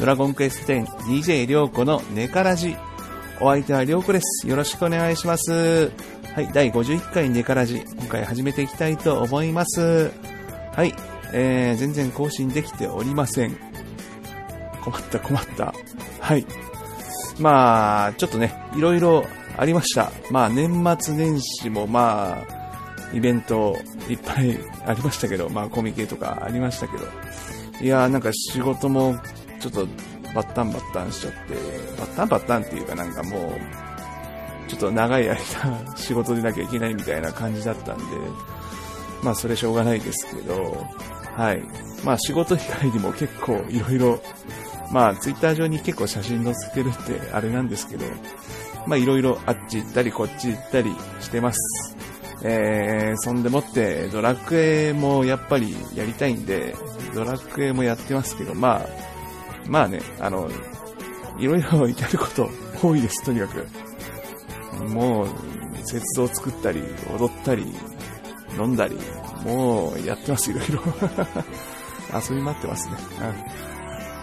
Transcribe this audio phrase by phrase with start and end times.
[0.00, 0.86] ドラゴンクエスト10
[1.20, 2.74] DJ りょうこのネカラジ。
[3.38, 4.48] お相手はりょうこです。
[4.48, 5.90] よろしくお願いします。
[6.34, 7.84] はい、第51回ネカラジ。
[7.98, 10.10] 今回始めていきたいと思います。
[10.74, 10.94] はい、
[11.34, 13.56] えー、全然更新できておりません。
[14.82, 15.74] 困った困った。
[16.20, 16.46] はい。
[17.38, 19.26] まあ、ちょっとね、いろいろ
[19.58, 20.12] ありました。
[20.30, 22.59] まあ、年末年始もまあ、
[23.12, 23.76] イベント
[24.08, 27.04] いっぱいありましたけど、まあ、コミケとかありましたけど、
[27.80, 29.16] いやーなんか仕事も
[29.60, 29.86] ちょっと
[30.34, 31.38] バッタンバッタンしちゃって、
[31.98, 35.36] バッタンバッタンっていうかなんかもう、ちょっと長い間
[35.96, 38.04] 仕事でなきゃいけないみたいな感じだったんで、
[39.22, 40.86] まあそれしょうがないですけど、
[41.36, 41.62] はい。
[42.04, 44.22] まあ仕事以外にも結構いろいろ、
[44.92, 48.06] まあツイッター上に結構写真載せてるってあれなんですけど、
[48.86, 51.96] まあいろいろあっち行ったりこっち行ったりしてます。
[52.42, 56.74] えー、そんでもってドラクエもやっぱりやりたいんで、
[57.14, 58.86] ドラクエもやってますけど、まあ、
[59.66, 60.50] まあね、あの、
[61.38, 62.48] いろいろやること
[62.82, 63.66] 多いです、とにかく。
[64.88, 65.28] もう、
[65.78, 66.82] 雪像作ったり、
[67.18, 67.66] 踊ったり、
[68.58, 68.96] 飲んだり、
[69.44, 70.82] もうやってます、いろいろ。
[72.12, 72.94] 遊び待ってますね。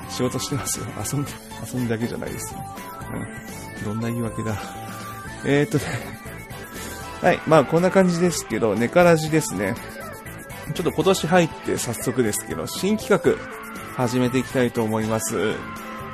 [0.06, 0.12] うん。
[0.12, 0.86] 仕事してますよ。
[1.14, 1.32] 遊んで、
[1.74, 2.56] 遊んだけじゃないです。
[3.82, 3.86] うん。
[3.86, 4.58] どんな言い訳だ。
[5.46, 6.27] えー、っとね。
[7.22, 7.40] はい。
[7.48, 9.76] まあ、こんな感じですけど、ネカラジですね。
[10.74, 13.38] ちょっと今年入って早速ですけど、新企画
[13.96, 15.54] 始めていきたいと思います。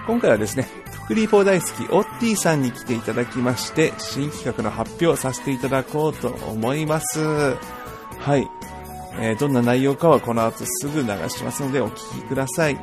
[0.07, 0.67] 今回はですね、
[1.05, 7.19] 福リーポー大好きオッティさんに来ていただきまして、新企画の発表をさせていただこうと思います。
[8.19, 8.47] はい。
[9.19, 12.77] えーどんな内容かはこの後すぐ流しますのでお聞きください。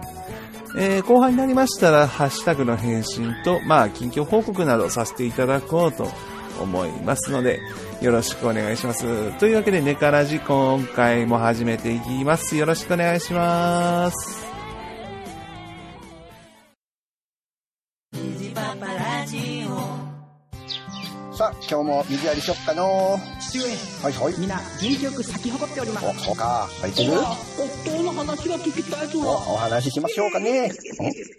[0.77, 6.09] えー後半になりましたら、ハッシュタグの返信と、まあ、近況報告などさせていただこうと
[6.61, 7.61] 思いますので、
[8.01, 9.39] よろしくお願いします。
[9.39, 12.57] というわけで、ネカラジ今回も始めていきます。
[12.57, 14.50] よろしくお願いします。
[21.71, 23.65] 今日も水やりしよっかの父上
[24.03, 24.35] はいはい。
[24.41, 26.69] 皆元気よく咲き誇っておりますお、そうか。
[26.81, 27.13] 入ってる？
[27.13, 30.73] 夫の話が聞きたいとお、お話ししましょうかね。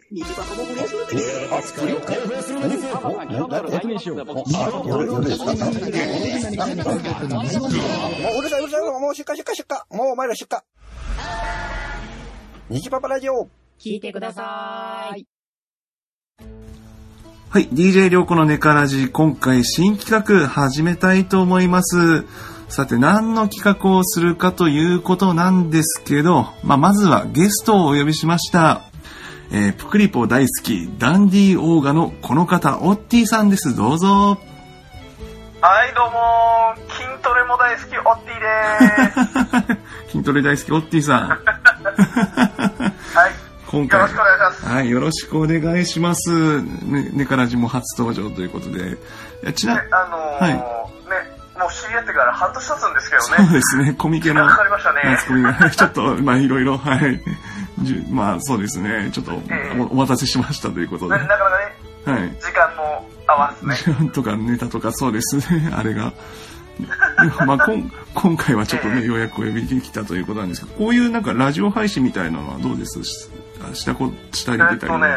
[0.10, 0.96] 虹がかぼこです
[1.44, 2.00] え、あ、作る
[2.62, 5.66] 何お、な、な、え、お、あ、夜、夜ですかもう
[8.40, 8.82] うるさいうるさい。
[9.02, 9.98] もう出荷出荷出荷。
[9.98, 10.60] もうお前ら出荷。
[12.70, 13.50] 虹パパラジオ。
[13.78, 15.26] 聞いてください
[17.52, 22.24] はい、DJ りょうこのネカラジ、今回新企画始めたいと思います。
[22.70, 28.84] さて、何の企画をするかということなんですけど、まあ、まずはゲストをお呼びしました。
[29.52, 33.76] えー、プクリポ大好き、ダンディオーガのこの方、オッティさんです。
[33.76, 34.38] どうぞ。
[35.60, 39.82] はい、どうも筋トレも大好き、オッティでーす。
[40.14, 42.61] 筋トレ大好き、オッティさん。
[43.72, 43.88] はい。
[43.88, 44.66] 今回よろしくお願いします。
[44.66, 46.62] はい、よろしくお願いします。
[46.62, 48.92] ね、ネカラジも初登場ということで。
[48.92, 48.98] い
[49.44, 50.60] やちな、ね、あのーはいね、
[51.60, 53.54] もう知り合ってから半年経つんですけどそうね。
[53.54, 54.48] ですね、コミケの。
[54.48, 57.22] かかりましたねマスコミが、ちょっと、まあ、いろいろ、はい。
[58.12, 61.12] まあ、そうですね、ちょっとええお、お待たせしましたということで。
[61.12, 61.50] ななかな
[62.06, 62.30] かね、はい。
[62.40, 63.76] 時間も合わずね。
[63.76, 66.14] 時間とかネタとかそうですね、 あれが。
[67.46, 73.30] まあ、こん今回はちょっとね、ようやくお呼びできたということなんですけど、こういうなんかラジオ配信みたいなのはどうです？
[73.74, 75.08] ししたこ、したりえ出たりっとね、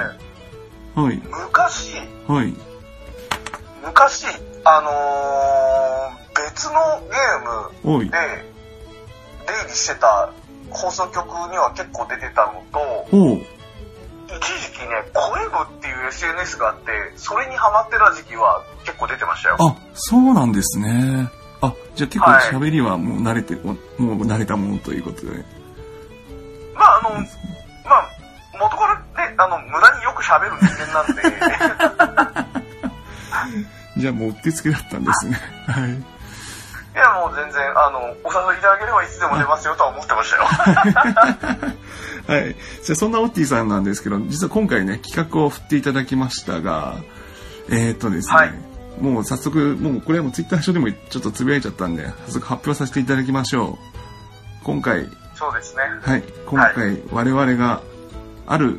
[0.94, 1.16] はい。
[1.16, 1.96] 昔、
[2.28, 2.54] はい。
[3.84, 4.26] 昔、
[4.64, 6.74] あのー、別の
[7.10, 8.10] ゲーム。
[8.10, 8.10] で
[9.46, 10.32] 出入りしてた
[10.70, 12.78] 放送局には結構出てたのと、
[13.10, 13.42] ほう。
[14.26, 19.56] 一時期ね、声部っていう SNS があって、それにハマってた時期は結構出てましたよ。
[19.60, 21.28] あ、そうなんですね。
[21.60, 25.44] あ、じゃあ結構はい喋りはもう慣れて、もうもう慣れたものということで。
[26.74, 27.26] まああの、
[30.34, 31.22] 喋る人間なんで、
[34.00, 35.40] じゃあもううってつけだったんですね。
[35.68, 35.90] はい。
[35.92, 40.44] いやもう全然、あの、お誘いいただければいつでも出ますよとは思ってましたよ。
[42.28, 42.54] はい。
[42.84, 46.94] じゃあそんなオッティさんなんですけど、実は今回ね、企画を振っていただきましたが、
[47.68, 48.54] えー、っとですね、はい
[49.00, 53.78] もう早速、もうこれはもうツイッター上でもちょっとつぶやいちゃったんで、早速発表させていただきましょう。
[54.62, 55.82] 今回、そうですね。
[56.00, 57.80] はい、今回、我々が
[58.46, 58.78] ある、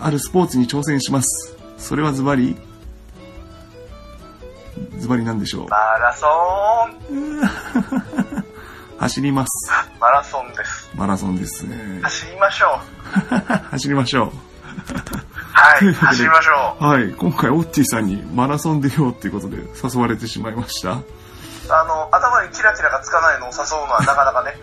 [0.00, 1.56] あるスポーツに挑戦します。
[1.76, 2.56] それはズバリ、
[4.98, 5.68] ズバリなんでしょう。
[5.68, 6.26] マラソ
[7.10, 7.40] ン、
[8.98, 9.70] 走ります。
[10.00, 10.90] マラソンです。
[10.94, 12.00] マラソンですね。
[12.02, 12.80] 走りましょ
[13.30, 13.34] う。
[13.70, 14.32] 走りましょ
[15.52, 16.84] はい、走りましょう。
[16.84, 20.98] はい、今回オッティさんにマラソン出ようっていうことで誘われてしまいました。
[21.74, 21.76] う。
[21.76, 24.54] あの、頭ににチラチラがつかないのを誘うのはなかなかね、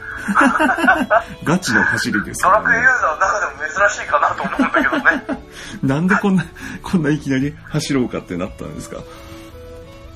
[1.44, 2.82] ガチの走りですドラクエユ。
[2.88, 3.52] ーザーの中でも
[3.90, 4.98] 珍しいかなと思うんだけど
[5.38, 5.42] ね。
[5.84, 6.46] なんでこんな、
[6.84, 8.98] こんないきなり走ろうかってなったんですか？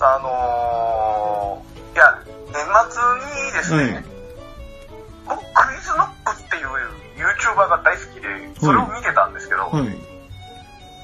[0.01, 4.05] あのー、いや、年末にですね、はい。
[5.27, 6.67] 僕、クイズノックっていう
[7.17, 8.27] YouTuber が大好きで、
[8.59, 9.99] それを見てたんですけど、はい。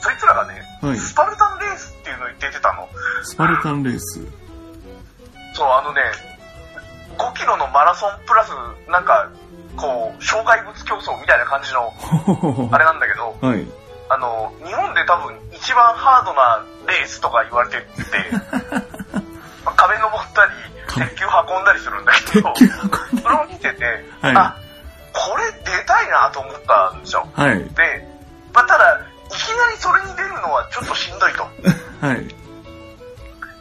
[0.02, 2.88] そいつらがね、はいスパルタンレースっていうのに出てたの。
[3.24, 4.22] スパルタンレース。
[5.56, 6.02] そう、あのね、
[7.18, 8.52] 5キロのマラソンプラス、
[8.92, 9.30] なんか、
[9.78, 11.94] こう、障害物競争みたいな感じの、
[12.72, 13.66] あれなんだけど、はい。
[14.10, 17.84] あの、日本で多分一番ハードなレースとか言われてて、
[19.66, 20.52] まあ壁登ったり、
[20.88, 22.54] 壁鉄球運んだりするんだけど、
[23.24, 24.56] それを見てて、はいあ、
[25.13, 27.28] これ出たいなと思ったんですよ。
[27.34, 27.63] はい。
[27.74, 28.08] で、
[28.54, 31.44] まあ、ただ、いきなりそれに出るのはちょっとしんどいと。
[32.06, 32.35] はい。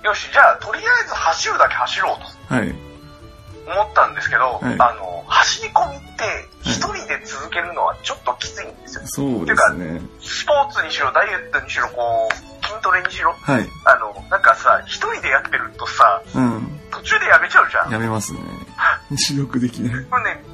[0.04, 2.54] よし、じゃあ、とりあえず走るだけ走ろうと。
[2.54, 2.74] はい。
[3.66, 6.24] 思ったんですけど、はいあの、走り込みって
[6.62, 9.02] 一人で続けるのはちょっときついんですよ。
[9.06, 10.02] そうですね。
[10.20, 13.68] スポーツにしろ、ダイエットにしろ、こう、筋トレにしろ、はい。
[13.86, 16.80] あの、なんかさ、一人でやってるとさ、うん。
[16.90, 17.90] 途中でやめちゃうじゃん。
[17.90, 18.40] やめますね。
[19.16, 20.04] 視力できない。
[20.04, 20.44] これね、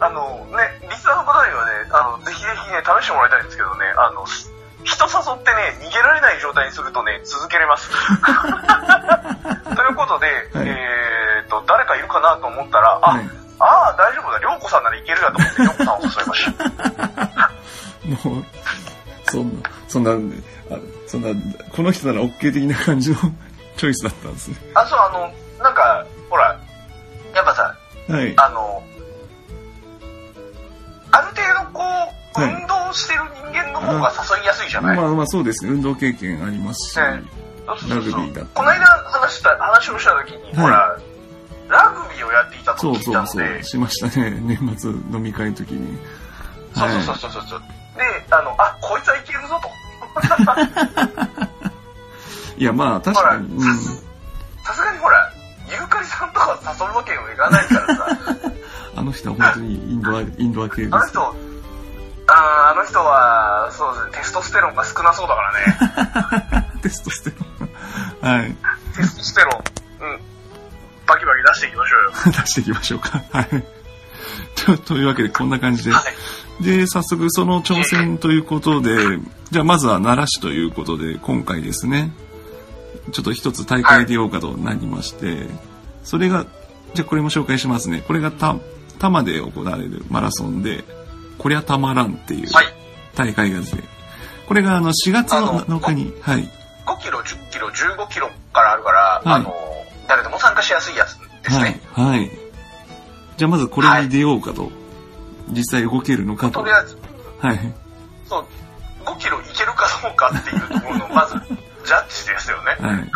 [0.00, 4.26] あの、ね、リスナーの方にはね、あの、ぜひぜひね、試してもらいたいんですけどね、あの、
[4.84, 7.90] 人誘ってね、逃げられない状態にするとね、続けれます。
[9.74, 18.28] ということで、はいえーっと、誰かいるかなと思ったら、あ、はいああ、大丈夫だ、りょうこさんならいけるやと思って、りょうこさんを誘いました。
[18.30, 18.44] もう、
[19.30, 20.10] そんな、そんな、
[20.76, 21.28] あそんな、
[21.74, 23.16] この人なら OK 的な感じの
[23.76, 24.56] チョイスだったんですね。
[24.74, 25.32] あ、そう、あの、
[35.14, 35.72] すいじゃない、まあまあそうですね。
[35.72, 36.98] 運動経験ありますし。
[36.98, 37.22] ね
[37.66, 41.00] そうそうそうラグビーだこの間話した、話をした時に、はいほら、
[41.68, 43.64] ラグビーをやっていたとそう聞いそうそたので、う。
[43.64, 44.38] しましたね。
[44.44, 45.98] 年末飲み会の時に。
[46.74, 47.62] そうそうそうそうそう。
[47.96, 49.68] で、あの、あ、こいつはいけるぞと。
[52.56, 53.48] いやまあ確かに。
[53.56, 53.76] うん。
[54.64, 55.32] さすがにほら、
[55.68, 58.06] ユーカリさんとか誘うわけにもいかないからさ、
[58.96, 60.94] あの人は本当にインドア、インドア系です。
[60.94, 61.36] あの人、
[62.26, 66.68] あーあの人は、そうですね、テストステロンが少なそうだからね。
[66.82, 67.66] テストステロ
[68.26, 68.34] ン。
[68.36, 68.56] はい。
[68.96, 70.20] テストステロン、うん。
[71.06, 72.32] バキバキ出していきましょうよ。
[72.40, 73.22] 出していきましょうか。
[73.32, 73.64] はい。
[74.56, 75.92] とというわけでこんな感じで。
[75.92, 76.00] は
[76.60, 76.62] い。
[76.62, 79.18] で、早速その挑戦ということで、
[79.50, 82.12] じゃあまずは奈良市ということで、今回ですね、
[83.12, 85.48] ちょっと一つ大会出ようかとなりまして、
[86.04, 86.46] それが、
[86.94, 88.02] じゃあこれも紹介しますね。
[88.06, 88.60] これがた、多
[89.08, 90.84] 摩で行われるマラソンで、
[91.38, 92.66] こりゃたまらんっていうはい。
[93.14, 93.82] 大会がですね、
[94.46, 96.48] これがあの4月のあの7日に、はい、
[96.86, 99.54] 5キロ、10キロ、15キロからあるから、はいあの、
[100.08, 102.30] 誰でも参加しやすいやつですはねい。、はい。
[103.36, 104.70] じゃあまずこれに出ようかと、
[105.50, 106.60] 実際動けるのかと。
[106.60, 106.98] とりあえず、
[107.40, 107.58] はい。
[108.28, 108.46] そう、
[109.04, 111.34] 5キロいけるかどうかっていうところの、まず、
[111.84, 112.76] ジャッジですよね。
[112.80, 113.10] はい。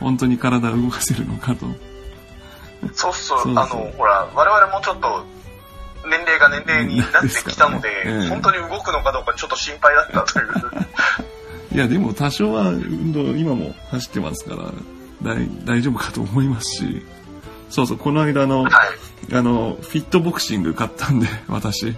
[0.00, 1.66] 本当に体を動かせるのかと。
[2.94, 5.24] そうそう、そうそうあの、ほら、我々もちょっと、
[6.08, 10.46] 年齢が年齢になってきたので、 ねええ本当に動くのかどうかちょっと心配だったという。
[11.74, 14.62] いや、でも多少は運動、今も走ってますから、
[15.22, 17.06] 大大丈夫かと思いますし。
[17.70, 19.34] そうそう、この間の、はい。
[19.34, 21.96] あの、フィットボクシング買ったんで、私。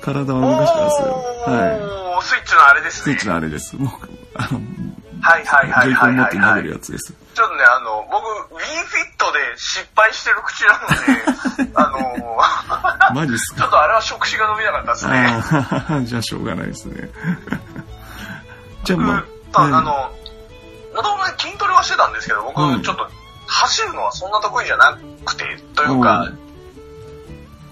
[0.00, 1.24] 体を動かしてますよ。
[1.46, 2.24] はい。
[2.24, 3.14] スイッチのあれですね。
[3.14, 3.76] スイッチのあれです。
[3.76, 4.60] もう、あの、
[5.20, 6.70] はいはいはい持って投げる。
[6.70, 7.14] やつです。
[7.34, 16.04] ちょっとね、あの、僕、Wii フィットで失敗してる口なので、あの、 マジっすちょっかとあれは触手が伸びなかったですね。
[16.06, 17.08] じゃあしょうがないですね。
[18.84, 20.12] じゃあ僕、まああ、あの、
[20.94, 23.08] もともと筋トレはしてたんですけど、僕、はいちょっと
[23.46, 25.44] 走るのはそんな得意じゃなくて、
[25.74, 26.28] というか、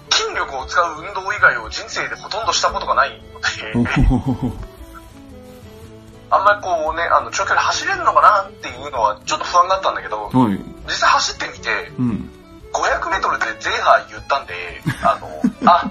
[0.09, 3.21] 筋力を使う運動以外を人生でほとんどしたことがない
[3.75, 3.91] ので、
[6.29, 10.59] あんまりこうね、あの、長距離走れるのかなっていうのはちょっと不安だったんだけど、はい。
[10.85, 12.29] 実際走ってみて、うん。
[12.73, 14.53] 500メートルでゼーハー言ったんで、
[15.03, 15.41] あの、
[15.71, 15.89] あ、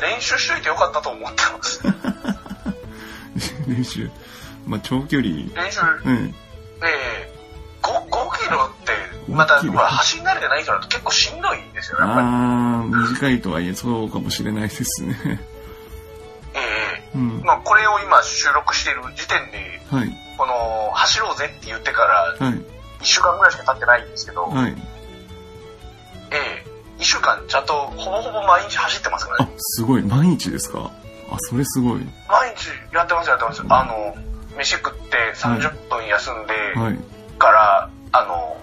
[0.00, 1.82] 練習しといてよかったと思ってます。
[3.66, 4.10] 練習。
[4.66, 5.34] まあ、長距離。
[5.54, 6.34] 練習、うん。
[6.82, 8.92] えー、5, 5キロって、
[9.28, 12.26] また、5キロほら、走り慣れてない人だと結構しんどいんですよ、やっぱり。
[12.26, 15.53] ああ、短いとはいえそうかもしれないですね。
[17.14, 17.44] えうんえ。
[17.44, 20.16] まあ、これを今収録している時点で、はい。
[20.36, 22.54] この、走ろうぜって言ってから、はい。
[22.54, 22.64] 1
[23.02, 24.74] 週間ぐらいしか経ってないんですけど、はい。
[26.30, 26.66] ええ、
[27.00, 30.02] 1週間ちゃんとほぼほぼ毎日走ってますからあね。、すごい。
[30.02, 30.90] 毎日ですか？
[31.30, 32.00] あ、それすごい。
[32.28, 33.62] 毎日やってますやってます。
[33.68, 34.16] あの、
[34.58, 36.98] 飯食って30分休んで、はい。
[37.38, 38.56] から、あの、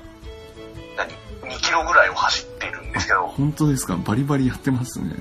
[0.97, 3.95] 何 ?2 キロぐらいを走っているんですけど、本当ですか？
[3.97, 5.11] バリバリやってますね。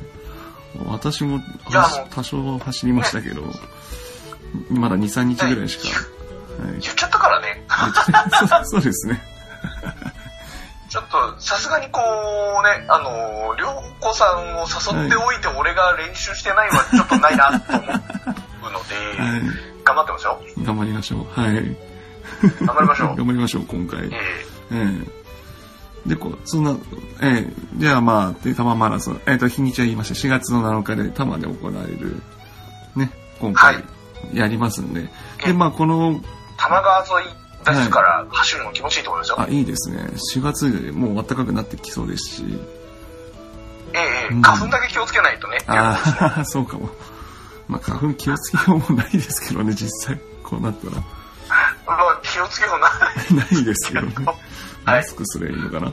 [0.87, 1.41] 私も
[2.11, 3.43] 多少走りましたけど、
[4.71, 5.89] まだ2、3日ぐらいしか。
[6.63, 7.65] はい、言っちゃったからね、
[8.39, 9.21] そう そうですね。
[10.89, 19.43] ちょっとさすがにこうね、あの、りょうこさんを誘っておいて俺が練習してないはちょっとないなと思うので、はい。
[19.85, 20.41] 頑張ってますよ。
[20.63, 21.41] 頑張りましょう。
[21.41, 21.55] はい。
[22.61, 23.09] 頑張りましょう。
[23.17, 24.01] 頑張りましょう、今回。
[24.07, 24.11] ええ
[24.73, 25.20] え
[26.07, 26.77] で、こう、そんな、
[27.21, 30.15] ええじゃあまあ、で、多摩マラソン、えっ、と、日にちは言いました。
[30.15, 32.23] 4月の7日で多摩で行われる、
[32.97, 33.81] ね、今回は
[34.33, 35.09] い、やりますんで。
[35.45, 36.23] で、まあ、この、ー、
[36.57, 39.41] 多摩川沿いですから、走るの気持ちいいと思いますよ。
[39.41, 39.99] あ、いいですね。
[40.35, 42.45] 4月でもう暖かくなってきそうですし。
[43.93, 45.59] ええええうん花粉だけ気をつけないとね。
[45.67, 46.89] ああ、 そうかも。
[47.69, 50.19] まあ、花粉気をつけようもないですけどね、実際。
[50.43, 50.97] こうなったら。
[51.87, 52.89] まあ、気をつけような。
[53.43, 54.15] ないですけどね。
[54.85, 55.93] はいマスクすればいいのかな？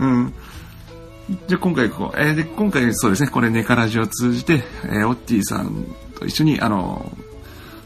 [0.00, 0.34] うん。
[1.48, 5.86] じゃあ今回こう、えーで、今回そうですね、これネカラジを通じて、えーオッティさん
[6.18, 7.10] と一緒に、あの、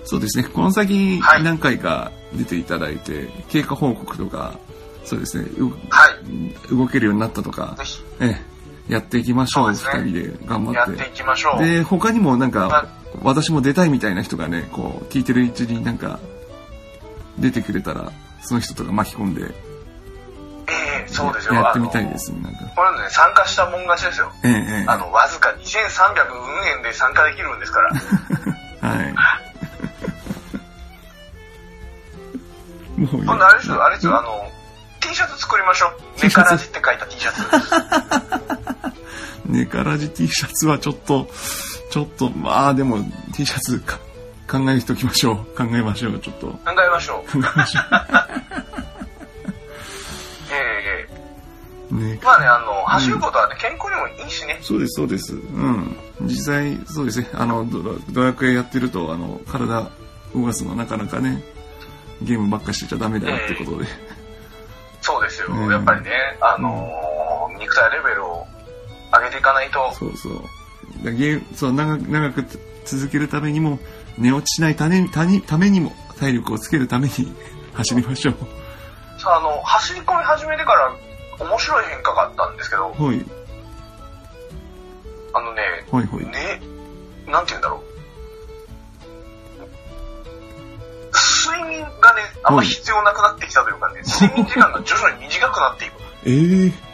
[0.05, 4.59] そうですね、この先はい何回か出ていただいて、経過報告とか、
[5.05, 6.09] そうですね、うは
[6.71, 6.75] い。
[6.75, 7.77] 動けるようになったとか
[8.21, 8.37] え
[8.89, 10.75] えやっていきましょう、二、ね人で頑張っ。
[10.75, 11.63] やってていきましょう。
[11.65, 12.89] で、他にもなんまあか、
[13.23, 16.19] 私も出たいみたいな人がね、こう、聞いてるうちになんか、
[17.39, 19.68] 出てくれたら、その人とか巻き込んで、ええ
[21.19, 21.55] そうですよ。
[21.55, 22.63] やってみたいであすね、なんか。
[22.63, 22.69] の。
[22.71, 24.33] これね、参加したもん勝ちですよ。
[24.45, 27.91] ええええあの、わずか2300運円で参加できるんですから。
[28.89, 29.15] はい。
[32.99, 34.51] もう今度あれですよ、あれですよ、あの、
[35.01, 36.23] T シャツ作りましょう。
[36.23, 38.93] ネカラジって書いた T シャツ。
[39.47, 41.29] ネカラジ T シャツはちょっと、
[41.91, 42.99] ちょっと、まあでも
[43.35, 43.99] T シャツか
[44.49, 45.37] 考えておきましょう。
[45.57, 46.47] 考えましょう、ちょっと。
[46.49, 47.31] 考えましょう。
[47.31, 47.81] 考えましょ
[48.28, 48.28] え
[52.29, 54.59] まあね、あの、走ることはね、健康にもいいしね。
[54.61, 55.35] そうです、そうです。
[55.35, 55.97] うん。
[56.23, 57.29] 実際、そうですね。
[57.33, 59.89] あの、ドラドラクエやってると、あの、体
[60.35, 61.43] 動かすのはなかなかね、
[62.21, 63.87] ゲームばっかしてちゃダメだよってことで。
[65.01, 65.47] そうですよ。
[65.53, 66.11] うんやっぱりね、
[66.43, 68.47] あのー肉体レベルを
[69.11, 70.43] 上げていかないと、そうそう。
[71.03, 72.45] だゲーム、そう、長く、長く
[72.85, 73.79] 続けるためにも、
[74.19, 77.35] 寝落ちしないためたにためにも、体力をつけるために
[77.73, 78.33] 走りましょ
[79.19, 80.93] さあの、走り込み始めてから
[81.39, 83.05] 面白い変化があったんですけど、う。
[83.05, 83.25] はい、
[85.33, 86.27] あのね、はい、はい。
[86.27, 86.61] ね、
[87.27, 87.89] なんて言うんだろう。
[91.13, 95.93] 睡眠がね、あんま必要なくなってきたというかね、 睡眠時間が徐々に短くなっていく。
[96.25, 96.89] ええ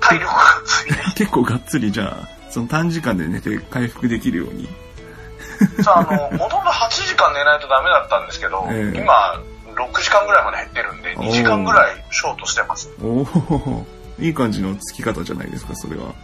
[0.00, 4.68] 体力がついて 結構がっつりじゃあ、その短時間で寝て回復できるように。
[5.82, 9.40] さあ、あの、もともと8時間寝ないとダメだったんですけど、 ええ今、
[9.74, 10.55] 6時間ぐらいまで、
[11.16, 12.90] 2時間ぐらいショートしてます。
[13.02, 13.86] おお
[14.18, 16.14] いい感じのつき方じゃないですか、それは。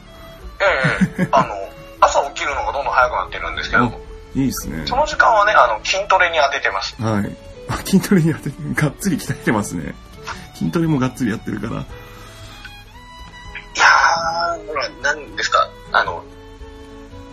[1.19, 1.55] ええあの、
[2.01, 3.85] 朝起きるのがどんどん早くなってるんですけど、
[4.35, 4.87] いいですね。
[4.87, 6.97] その時間はね、あの、筋トレに当ててます。
[7.01, 7.37] はい。
[7.69, 9.95] あ筋トレにやって、がっつり鍛えてますね。
[10.55, 11.73] 筋トレもがっつりやってるから。
[11.73, 16.25] いやー、ほら、何ですか、あの、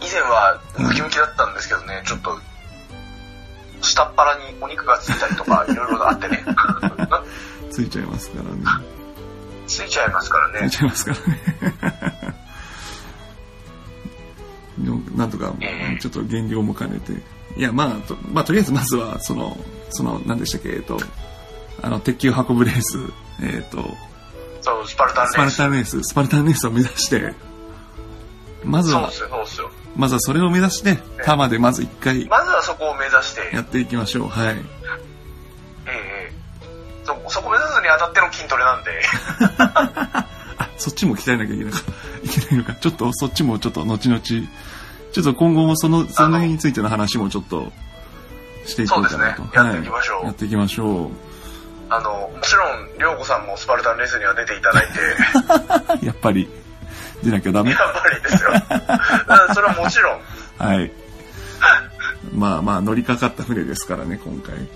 [0.02, 2.40] 以前はムキムキだったんですけどね、ちょっと、
[4.00, 7.24] 下っ腹にお肉がついたりとか、いろいろあってね、な
[7.70, 8.86] ついちゃいますからね。
[9.68, 10.78] ついちゃいますからねつい。
[10.78, 12.40] ちゃいますからね。
[15.16, 17.12] なんとかええ、ちょっと減量も兼ねて。
[17.58, 19.58] いや、まあ、と、まあ、とりあえずまずは、その、
[19.90, 20.98] その、何でしたっけ、えっと、
[21.82, 22.98] あの、鉄球運ぶレース、
[23.42, 23.78] えっと、
[24.62, 25.58] そう、スパルタンスパルレース。
[25.58, 27.34] タンレース、スパルタンレースを目指して、
[28.64, 29.10] まずは。
[29.96, 32.49] まずはそれを目指して、タマでまず一回まず
[32.80, 34.28] こを目指して、やっていきましょう。
[34.30, 34.56] はい。
[34.56, 34.60] え
[35.88, 36.40] えええ
[37.06, 39.02] そそこ目指すにあたっての筋トレなんで、
[40.58, 41.80] あ、そっちも鍛えなきゃいけないか。
[42.24, 42.74] いけないのか。
[42.76, 47.72] ちょっと、そっちもちょっと後々、ちょっと今後もその、その辺についての話もちょっと、
[48.66, 49.16] していこうかなと。
[49.16, 51.12] そうですねやっていきましょうはいやっていきましょ
[51.90, 55.00] あの、もちろん、りょうこさんもスパルタンレースには出ていただいて、
[56.04, 56.06] う。
[56.06, 56.48] やっぱり、
[57.24, 57.78] 出なきゃダメや。
[57.78, 58.52] っぱりですよ。
[59.50, 60.20] うんそれはもちろん、
[60.60, 60.92] はい。
[62.40, 64.56] まあまあ、乗りかかった船ですからね、今回。
[64.56, 64.68] え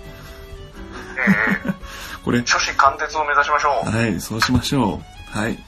[1.66, 1.72] え
[2.24, 3.90] これ、初子貫徹を目指しましょう。
[3.90, 5.00] はい、そうしましょ
[5.34, 5.38] う。
[5.38, 5.58] はい。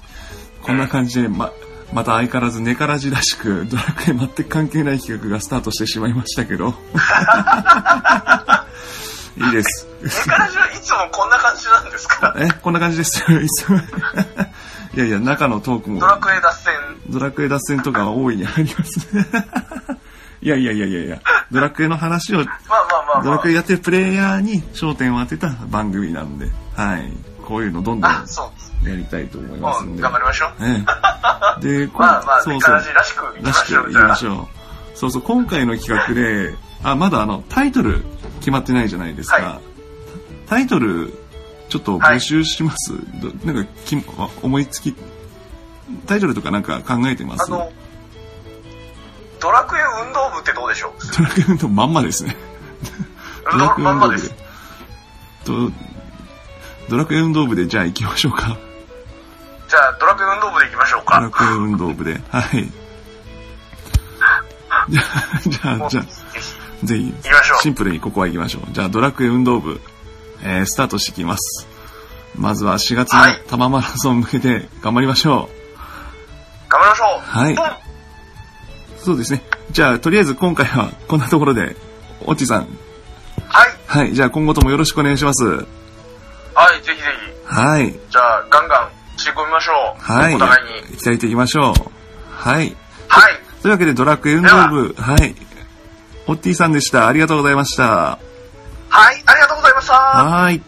[0.63, 1.51] こんな感じで、ま、
[1.93, 6.75] また相変わらずネカラジらしく、ドラクエ全く関係ない企画がスタートしてしまいましたけど。
[9.39, 9.87] いいです。
[10.03, 12.35] ネカラジはいつもこんな感じなんですか？
[12.39, 13.19] え、こんな感じです。
[13.31, 16.75] いつもいやいや、中のトークもド、ラクエ脱線。
[17.11, 18.99] ドラクエ脱線とかは大いにあります。
[20.43, 23.51] いやいやいやいやいや、 ドラクエの話を、まあまあまあまあドラク。
[23.51, 27.13] エやってるプレイヤーに焦点を当てた番組なんで、はい。
[27.45, 28.11] こういうのどんどん。
[28.11, 28.25] や
[28.95, 30.03] りたいと思いますうんん、で。
[30.03, 30.51] 頑張りましょう。
[30.61, 30.85] え
[31.59, 34.49] えで、 こまあまあ、そうそうらしくいきまらしくいきましょ
[34.95, 34.99] う。
[34.99, 38.05] そうそう、今回の企画で、あ、まだあの、タイトル
[38.41, 39.37] 決まってないじゃないですか。
[39.37, 39.59] はい
[40.49, 41.13] タイトル、
[41.69, 42.93] ちょっと募集します。
[43.21, 44.95] どなんかき、あ思いつき、
[46.07, 47.47] タイトルとかなんか考えてます？
[47.49, 47.73] あの、
[49.41, 51.17] ドラクエ運動部ってどうでしょう？
[51.19, 52.37] ドラクエ運動部まんまですね。
[53.53, 53.85] ドラクエ。
[53.85, 54.29] 運動部で
[56.89, 58.57] ドラクエ運動部でじゃあ行きましょうか。
[59.69, 61.31] じゃあ、ドラクエ運動部でいきましょうドラか。
[61.31, 62.21] クエ運動部で。
[62.31, 62.71] はい。
[64.89, 66.05] じゃあ、じゃあ、じゃあ、
[66.85, 67.63] ぜひ、行きましょう。
[67.63, 68.63] シンプルにここは行きましょう。
[68.71, 69.81] じゃあ、ドラクエ運動部、
[70.43, 71.67] えー、スタートしていきます。
[72.37, 75.49] まずは4月のはい多摩マラソン向けて頑張りましょ
[76.69, 77.39] 頑張りましょう。
[77.39, 77.57] はい。
[79.07, 79.41] そうですね。
[79.71, 81.77] じゃあ、とりあえず今回はこんなところで、
[82.25, 82.67] オッチさん。
[83.47, 83.71] はい。
[83.87, 84.13] はい。
[84.13, 85.45] じゃあ、今後ともよろしくお願いします。
[85.45, 85.55] は
[86.77, 87.07] い、ぜひぜ
[87.47, 87.55] ひ。
[87.55, 87.93] はい。
[87.93, 90.03] じゃあ、ガンガン、仕込みましょう。
[90.03, 90.35] はい。
[90.35, 90.99] お互いに。
[90.99, 91.75] 鍛えていきましょう。
[92.33, 92.77] はい。
[93.07, 93.41] はい。
[93.63, 95.37] というわけで、ドラクエ運動部、はい。
[96.27, 97.07] オッティさんでした。
[97.07, 98.19] ありがとうございました。
[98.89, 99.95] はい、ありがとうございました。
[99.95, 100.61] はい。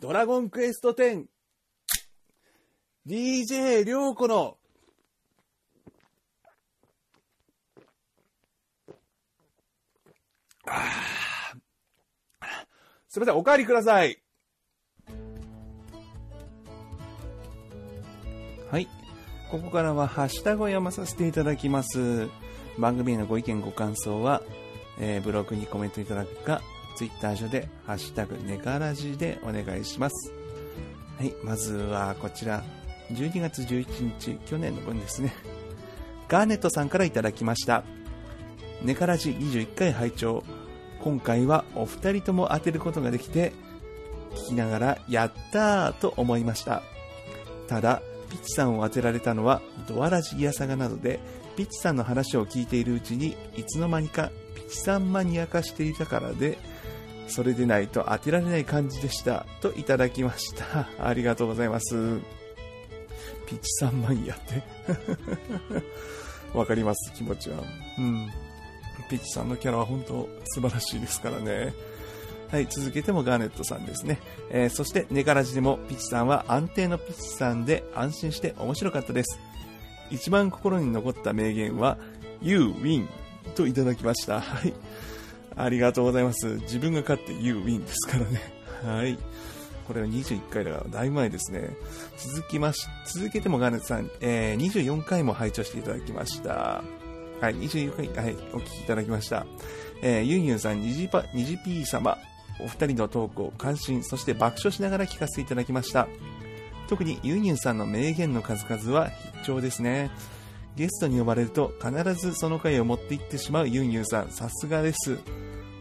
[0.00, 1.29] ドラゴンクエスト 10DJ
[3.06, 4.56] りょうこの
[13.08, 14.22] すみません、お帰りください。
[18.70, 18.86] はい。
[19.50, 22.28] ここからはハッシュタグを読まさせていただきます。
[22.78, 24.42] 番組へのご意見ご感想は、
[25.00, 26.60] えーブログにコメントいただくか、
[26.96, 30.32] ツイッター上で、ハッシュタグネカラジでお願いします。
[31.18, 31.34] はい。
[31.42, 32.62] まずはこちら、
[33.10, 35.34] 12月11日、去年の分ですね。
[36.28, 37.84] ガーネットさんからいただきました。
[38.82, 40.42] ネカラジ21回拝聴
[41.02, 43.52] 今回はお二人とも当てることができて、
[44.34, 46.82] 聞きながら、やったーと思いました。
[47.68, 51.18] ただ、ピッチさんを当てられたのは、ドアラジギアサガなどで、
[51.56, 56.58] ピッチさんの話を聞いているうちに、いつの間にかピッチさんマニア化していたからで、
[57.28, 59.46] それでないと当てられない感じでした。
[59.60, 60.88] といただきました。
[60.98, 62.18] ありがとうございます。
[63.46, 64.62] ピッチさんマニアって。
[66.54, 67.58] わかります、気持ちは。
[67.98, 68.28] うん。
[69.08, 71.72] ピッチさんのキャラは本当素晴らしいですからね。
[72.50, 74.18] はい、続けてもガーネットさんですね。
[74.50, 79.38] えーそして、ネガラジでもピッチさんは安定のピッチさんで安心して面白かったです。
[80.10, 81.96] 一番心に残った名言は、
[82.42, 83.06] You win
[83.54, 84.40] といただきました。
[84.40, 84.74] はい。
[85.56, 86.46] ありがとうございます。
[86.62, 88.40] 自分が勝って You win ですからね。
[88.84, 89.16] はい。
[89.90, 91.68] これは21回だからだいぶ前ですね。
[92.16, 96.84] 続きまし、続けてもガネさん、えー24回も拝聴していただきました。
[97.40, 99.46] はい、24回、はい、お聞きいただきました。
[100.00, 102.16] えーユンユンさん、ニジパ、ニジピー様、
[102.60, 106.06] お二人のトークを感心、そして爆笑しながら聞かせていただきました。
[106.88, 110.12] 特にユンユンさんの名言の数々は必聴ですね。
[110.76, 115.18] ゲストに呼ばれると必ずその回を持っていってしまうユンユンさん、さすがです。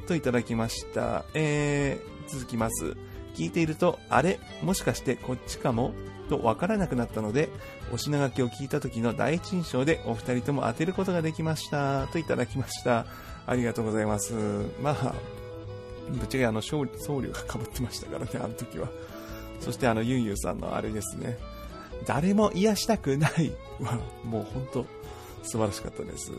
[0.07, 1.25] といただきました。
[1.35, 2.97] えー、続きます。
[3.35, 4.39] 聞いていると、あれ？
[4.61, 5.93] もしかしてこっちかも？
[6.29, 7.49] とわからなくなったので、
[7.91, 12.07] お品書きを聞いた時の第一印象でお二人とも当てることができました。
[12.07, 13.05] といただきました。
[13.47, 14.33] ありがとうございます。
[14.81, 15.15] まあ、
[16.09, 18.89] ぶっちゃけあの、送送料が被ってましたからね、あの時は。
[19.59, 21.37] そしてあの、ユンユンさんのあれですね。
[22.05, 24.85] 誰も癒したくないは、もう本当
[25.41, 26.31] 素晴らしかったです。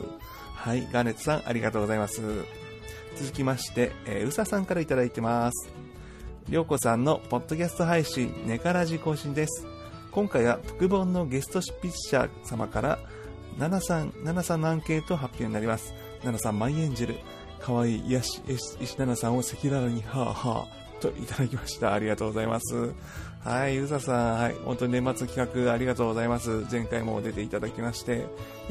[0.55, 2.23] はい、ガーネットさん、ありがとうございます。
[3.17, 5.69] 続きまして、えー、うささんからいただいてます。
[6.49, 9.67] りょうこさんのポッドキャスト配信、ネカラジ更新です。
[10.11, 12.99] 今回は、複本のゲスト執筆者様から、
[13.59, 15.95] ナナさん、ナナさんのアンケート発表になります。
[16.25, 17.15] ナナさん、マイエンジェル、
[17.61, 21.93] かわいい癒し、石石ナナさんを赤裸々に、はあはあ、といただきました。
[21.93, 22.93] ありがとうございます。
[23.45, 26.67] はい、うささん、はい、本当に年末企画ありがとうございます。
[26.71, 28.27] 前回も出ていただきまして、で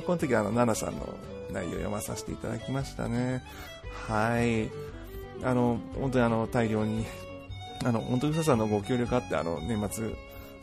[0.05, 1.15] この時はあの、ナナさんの
[1.51, 3.43] 内容を読まさせていただきましたね。
[4.07, 4.69] はい。
[5.43, 7.05] あの、本当にあの、大量に、
[7.85, 10.09] あの、本当にうささんのご協力あって、あの、年末、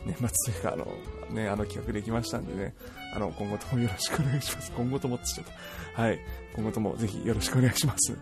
[0.05, 0.87] 年末というか、あの、
[1.33, 2.75] ね、あの企画できましたんでね、
[3.13, 4.71] あの、今後ともよろしくお願いします。
[4.71, 5.47] 今後ともってちゃっ
[5.95, 6.01] た。
[6.01, 6.19] はい。
[6.55, 8.15] 今後ともぜひよろしくお願いします。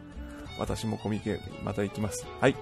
[0.58, 2.26] 私もコミケ、また行きます。
[2.40, 2.56] はい。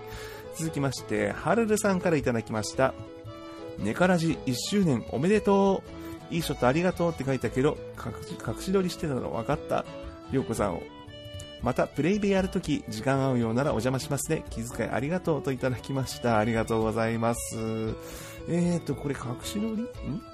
[0.58, 2.94] 続きまして、はるるさんからいただきました。
[3.80, 5.84] ネカラジ1周年おめでと
[6.32, 6.34] う。
[6.34, 9.86] いいショットありがとうって書いたけど、隠し撮りしてたの分かった。
[10.32, 10.82] りょうこさんを。
[11.64, 14.44] また、プレイベやるとき、時間合うようならお邪魔しますね。
[14.50, 16.38] 気遣いありがとうといただきました。
[16.38, 17.58] ありがとうございます。
[18.50, 19.66] えーと、これ隠し撮り？
[19.66, 19.88] ん？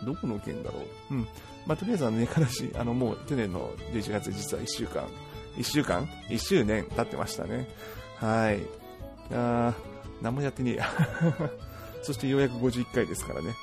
[0.04, 0.80] どこの件だろ
[1.12, 1.13] う？
[1.13, 1.28] うん。
[1.68, 5.04] まあ、とりあえずあの、ネカラジ、あの、もう去年の11月実は1週間
[5.58, 7.68] 1週間 ?1 周年経ってましたね。
[8.15, 8.60] はい。
[9.32, 10.88] あー、何もやってねえや。
[12.02, 13.54] そしてようやく51回ですからね。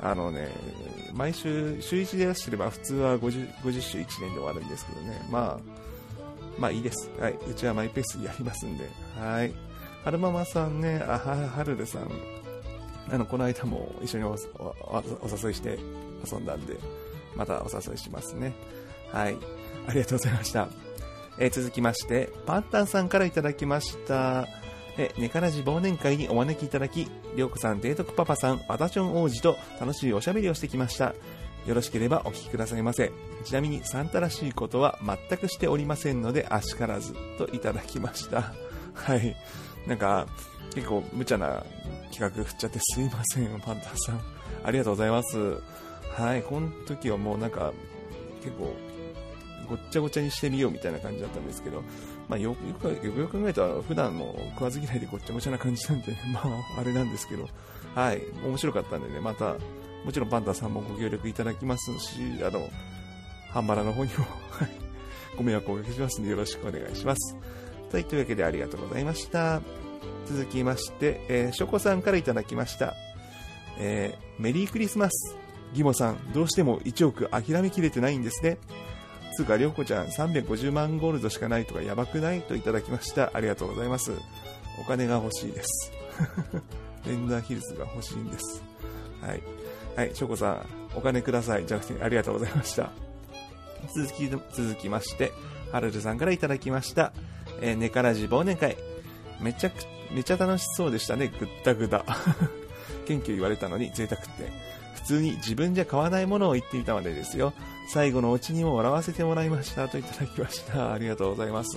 [0.00, 0.48] あのね、
[1.12, 5.26] 毎週、週1で出してれば普通は 50, 50週1年で終わるんですけどね。
[5.30, 5.87] まあ、
[6.58, 7.10] まあいいです。
[7.18, 7.38] はい。
[7.48, 8.88] うちはマイペースでやりますんで。
[9.18, 9.52] はい。
[10.04, 12.10] はるままさんね、あは、はるるさん。
[13.10, 15.78] あの、この間も一緒にお誘いして
[16.30, 16.76] 遊んだんで、
[17.34, 18.52] またお誘いしますね。
[19.12, 19.36] はい。
[19.86, 20.68] ありがとうございました。
[21.38, 24.48] えー続きまして、パンタンさんからいただきました。
[24.98, 31.14] え、ネカラジ忘年会にお招きいただき、りょうこさん、デートクパパさん、ワタチョン王子と楽しいおしゃべりをしてきました。
[31.66, 33.12] よろしければお聞きくださいませ。
[33.44, 38.52] ちなみに、サンタらしいことは全くしておりませんので、あしからず、といただきました。
[38.94, 39.36] はい。
[39.86, 40.26] なんか、
[40.74, 41.64] 結構無茶な
[42.10, 44.20] 企画振っちゃってすいません、パンタさん。
[44.64, 45.60] ありがとうございます。
[46.16, 47.72] はい、この時はもうなんか、
[48.42, 48.74] 結構、
[49.68, 51.82] ごっちゃごちゃにしてみようみたいな感じだったんですけど、
[52.28, 57.46] まあ、よよくよくよく考えたら、普段の食わず嫌いでごっちゃごちゃな感じなんで、 まあ、あれなんですけど、
[57.94, 59.56] はい、面白かったんでね、また、
[60.04, 62.68] もちろんパンタさんもご協力いただきますし、あの、
[63.50, 64.70] ハンバラの方にも、はい、
[65.36, 67.36] ご迷惑をおかけしますので、よろしくお願いします。
[67.92, 69.62] はい、というわけでありがとうございました。
[70.26, 72.94] 続きまして、えー、ショコさんからいただきました。
[73.78, 75.36] えーメリークリスマス。
[75.74, 78.56] ギモさん、どうしても1億諦めきれてないんですね。
[79.36, 83.32] つうか、りょうこちゃん、350万ゴールドしかないとかやばくないといただきました。
[83.34, 84.12] ありがとうございます。
[84.80, 85.92] お金が欲しいです。
[87.06, 88.62] レンダーヒルズが欲しいんです。
[89.20, 89.42] はい。
[89.98, 91.66] はい、ショコさん、お金ください。
[91.66, 92.92] じゃなくて、ありがとうございました。
[93.92, 95.32] 続き、続きまして、
[95.72, 97.12] はるるさんからいただきました。
[97.60, 98.76] えー、ネカラジ忘年会。
[99.40, 99.74] めちゃく、
[100.12, 101.26] めちゃ楽しそうでしたね。
[101.26, 102.04] ぐったぐだ。
[103.08, 104.52] 謙虚言われたのに贅沢って。
[104.94, 107.52] 普通に自分じゃ買わないものを言っていたまでですよ。
[107.88, 109.88] 最後のオチにも笑わせてもらいました。
[109.88, 110.92] といただきました。
[110.92, 111.76] ありがとうございます。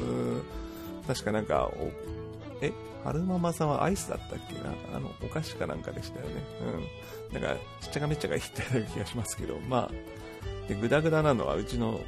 [1.07, 1.71] 確かなんか、
[2.61, 2.71] え、
[3.03, 4.73] 春ママさんはアイスだったっけな？
[4.95, 6.43] あの、お菓子かなんかでしたよね。
[7.31, 7.41] うん。
[7.41, 12.01] なんか、ちっちゃかめっちゃか言ってたような気がしますけど、まあ、で、グダグダなのはうちの、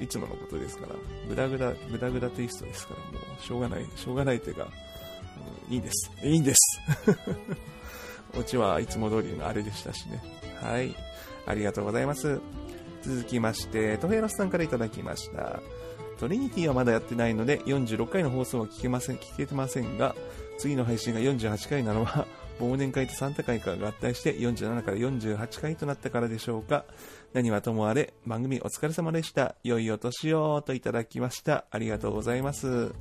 [0.00, 0.94] いつものことですから、
[1.28, 4.68] グダグダ、グダグダテイストですから、もう、しょうがない、しょうがないというか、
[5.68, 6.10] うんいいんです。
[6.22, 6.80] いいんです。
[8.38, 10.22] オチはいつも通りのあれでしたしね。
[10.60, 10.94] はい。
[11.46, 12.40] ありがとうございます。
[13.02, 15.60] 続きまして、トヘロスさんからいただきました。
[16.20, 20.14] トリニティはまだやってないので、46回の放送は聞けません、聞けてませんが、
[20.58, 22.26] 次の配信が48回なのは、
[22.60, 26.84] 忘年会とサンタ会が合体して47から48回となったからでしょうか。
[27.32, 29.54] 何はともあれ、番組お疲れ様でした。
[29.64, 31.64] 良いお年をといただきました。
[31.70, 32.92] ありがとうございます。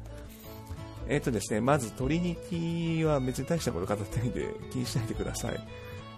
[1.10, 5.60] えっ、とですね、まずトリニティは別に大したこと語ってないんで気にしないでください。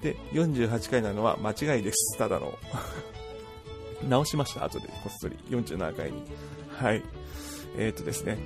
[0.04, 2.16] で、48回なのは間違いです。
[2.20, 2.54] ただの。
[4.08, 5.36] 直しました、後で、こっそり。
[5.50, 6.24] 47回に。
[6.82, 7.04] はい。
[7.78, 8.38] えっ、とですね。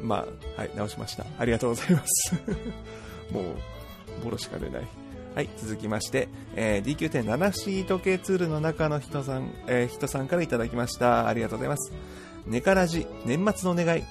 [0.00, 1.24] まあ、はい、直しました。
[1.38, 2.34] ありがとうございます。
[3.30, 3.44] もう、
[4.24, 4.82] ボロしか出ない。
[5.34, 11.26] はい、続きまして、えー DQ.7C 時計ツールの中の人さん、えー人さんからいただきました。
[11.26, 11.92] ありがとうございます。
[12.46, 14.04] ネカラジ、年末の願い。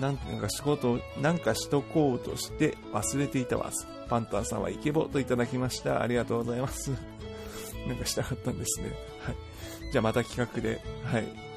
[0.00, 3.70] なんかしこと、なんかしとこうとして忘れていたわ。
[4.08, 6.02] パンタンさんはイケボといただきました。
[6.02, 6.90] ありがとうございます。
[7.86, 8.90] なんかしたかったんですね。
[9.20, 9.36] はい。
[9.92, 11.51] じゃあまた企画で、はい。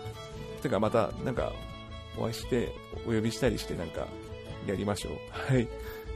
[0.65, 1.53] てかまた、なんか、
[2.17, 2.73] お会いして、
[3.05, 4.07] お呼びしたりして、なんか、
[4.67, 5.13] やりましょう。
[5.29, 5.67] はい。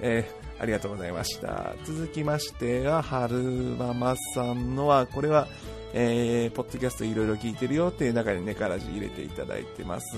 [0.01, 1.73] えー、ありがとうございました。
[1.85, 3.35] 続きましては、はる
[3.77, 5.47] ままさんのは、これは、
[5.93, 10.17] えー、ポッドキャストいろいろ聞いてるよっていう中にネカラジ入れていただいてます。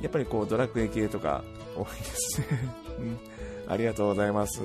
[0.00, 1.44] やっぱりこう、ドラクエ系とか
[1.74, 2.46] 多いですね。
[2.98, 3.18] うん。
[3.68, 4.62] ありがとうございます。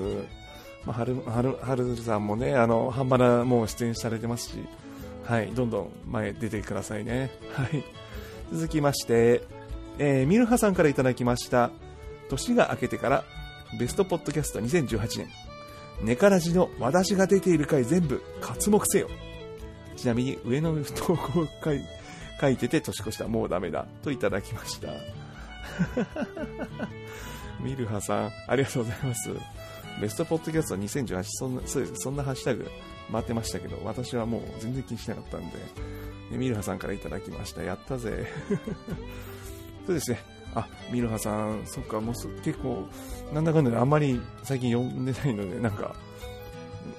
[0.86, 4.60] まあ、はる、はる、はるさんもね、あの、ハンバラもう出演されてますし、
[5.26, 7.32] はい、どんどん前出てくださいね。
[7.54, 7.84] はい。
[8.52, 9.44] 続きまして、
[9.98, 11.72] えー、ミルハさんからいただきました。
[12.30, 13.24] 年が明けてから、
[13.80, 15.28] ベストポッドキャスト2018年。
[16.02, 19.10] ネカラジの私が出ている回全部、活目せよ。
[19.96, 21.82] ちなみに上の投稿書い
[22.42, 24.90] 書いてて年越したもうダメだといただきました。
[27.62, 29.30] ミルハさん、ありがとうございます。
[30.02, 31.94] ベストポッドキャスト2018、そんな、そうです。
[31.98, 32.68] そんなハッシュタグ
[33.12, 35.58] 回ってましたけど、私はもう全然気にしなかったんで、
[36.32, 37.64] でミルハさんからいただきました。
[37.64, 38.28] やったぜ。
[39.86, 40.20] そうですね。
[40.54, 42.88] あ、ミルハさん、そっか、もうす結構、
[43.34, 45.96] なんだかんだであんまり最近読んでないので、なんか、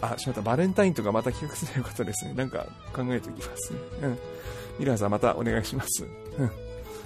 [0.00, 2.34] あ、しまった、バレンタインとかまた企画すればよかったですね。
[2.34, 3.78] なんか考えておきますね。
[4.02, 4.18] うん。
[4.78, 6.04] ミルハさんまたお願いします。
[6.38, 6.50] うん。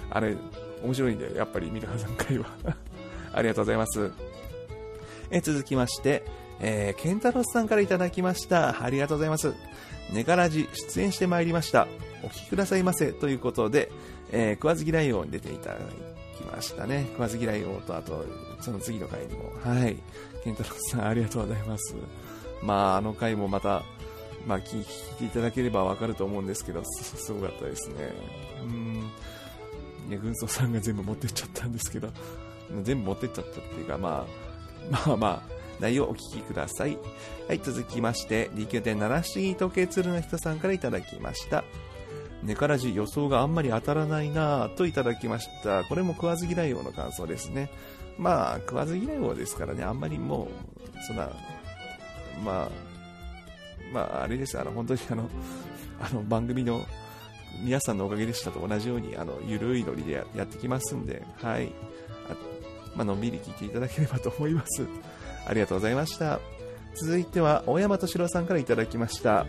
[0.09, 0.35] あれ、
[0.83, 2.45] 面白いんで、やっぱりミルハさん会は。
[3.33, 4.11] ありがとうございます。
[5.29, 6.23] え続きまして、
[6.59, 8.83] えー、ケンタロスさんからいただきました。
[8.83, 9.53] ありがとうございます。
[10.11, 11.87] ネガラジ出演してまいりました。
[12.23, 13.11] お聞きくださいませ。
[13.13, 13.91] ということで、
[14.31, 15.79] えー、食わず嫌い王に出ていただ
[16.37, 17.07] きましたね。
[17.11, 18.25] 食わず嫌い王と、あと、
[18.61, 19.51] その次の回にも。
[19.63, 19.97] はい。
[20.43, 21.95] ケンタロスさん、ありがとうございます。
[22.61, 23.83] まあ、あの回もまた、
[24.47, 24.85] まあ、聞い
[25.17, 27.95] ていただければわかると思うんですけど、す すごかったですね。
[28.63, 29.11] うん。
[30.09, 32.09] いや、軍曹さんが全部持ってっちゃったんですけど、
[32.83, 34.25] 全部持ってっちゃったっていうか、ま
[34.89, 36.97] あ、まあまあ、内容をお聞きください。
[37.47, 41.63] はい、続きまして、D9.7C 時計鶴の人さんからいただきました。
[42.43, 45.83] ネカラジ予想があんまり当たらないなぁといただきました。
[45.83, 47.69] これも食わず嫌い王の感想ですね。
[48.17, 50.47] まあ、食わず嫌い王ですからね、あんまりも
[50.95, 51.29] う、そんな、
[52.43, 52.69] まあ、
[53.91, 55.29] まあ、あれです、あの、本当にあの、
[55.99, 56.81] あの、番組の
[57.63, 61.71] 皆さんのおかげでしたと同じように、あの、ゆるいノリでややってきますんで、はい。
[62.29, 62.35] あ
[62.95, 64.85] まあのんびり聞いていただければと思います。
[65.47, 66.39] ありがとうございました。
[66.95, 69.45] 続いては、大山敏郎さんからいただきました。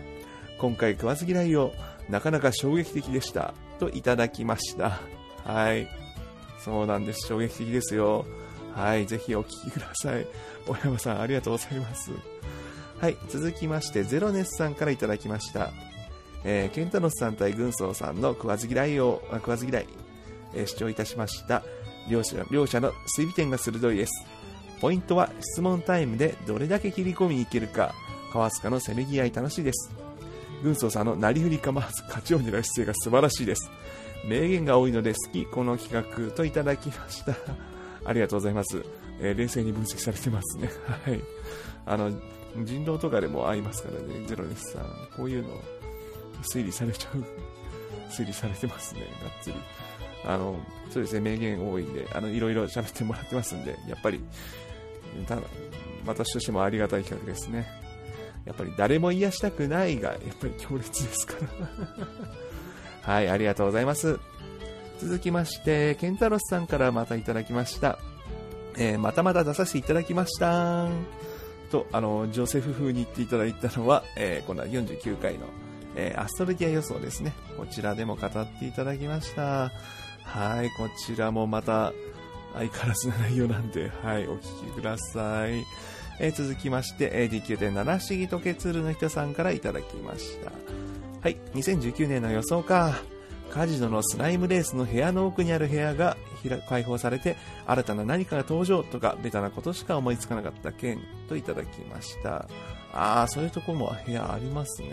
[0.59, 1.73] 今回食わず嫌いを
[2.09, 3.53] なかなか衝撃的でした。
[3.79, 4.99] といただきました。
[5.45, 5.87] はい。
[6.63, 7.27] そうなんです。
[7.27, 8.25] 衝撃的ですよ。
[8.75, 9.05] はい。
[9.05, 10.25] ぜひお聞きください。
[10.67, 12.11] 大山さん、ありがとうございます。
[12.99, 13.17] はい。
[13.29, 15.71] 続きまして、ゼロネスさんからいただきました。
[16.43, 19.87] えーケンタノスさん対軍曹さんの食わず嫌いを、食わず嫌い、
[20.53, 21.63] えー視聴いたしました。
[22.09, 24.25] 両者両者の推理点が鋭いです。
[24.81, 27.93] ポイントは質問タイムでどれだけ切り込みにいけるか、
[28.31, 29.91] 川塚のせめぎ合い楽しいです。
[30.63, 33.69] 軍曹さんのなりふり構わず勝ちを狙う姿勢が素晴らしいです。
[34.25, 37.35] 名言が多いので好き、この企画といただきました。
[38.05, 38.83] ありがとうございます。
[39.21, 40.69] えー冷静に分析されてますね。
[41.05, 41.21] はい。
[41.85, 42.11] あの、
[42.63, 44.83] 人狼とかでも合いますからね、ゼロネスさん。
[45.15, 45.49] こういうの、
[46.41, 47.23] 推理されちゃう。
[48.09, 49.55] 推理されてますね、がっつり。
[50.25, 50.57] あの、
[50.89, 54.21] そうですね、名言多いんで、あの、いろいろ喋ってもらってますんで、やっぱり、
[55.27, 55.41] ただ、
[56.05, 57.67] 私としてもありがたい企画ですね。
[58.45, 61.35] やっぱり誰も癒したくないが、やっぱり強烈ですか
[63.05, 63.13] ら。
[63.13, 64.19] はい、ありがとうございます。
[64.99, 67.99] 続きまして、ケンタロスさんからまたいただきました。
[68.77, 70.87] えーまたまた出させていただきました。
[71.71, 75.45] と、あの、ジョセフ風に言っていただいたのは、えー、この49回の、
[75.95, 77.33] えーアストルティア予想ですね。
[77.57, 79.71] こちらでも語っていただきました。
[80.23, 81.93] はい、こちらもまた、
[82.53, 85.63] 相変わらずな内容なんで、はい、お聞きください。
[86.21, 90.51] えー続きまして、えー D9.7 不思議とケツルの人さんからいただきました。
[91.21, 92.95] はい、2019年の予想か。
[93.49, 97.35] カジノのスライムレースの部屋の奥にある部屋が開開放されて、
[97.65, 102.47] 新たな何かが登場とか、ベタなことしか思いつかなかった件といただきました。
[102.93, 104.89] あー、そういうとこも部屋ありますね。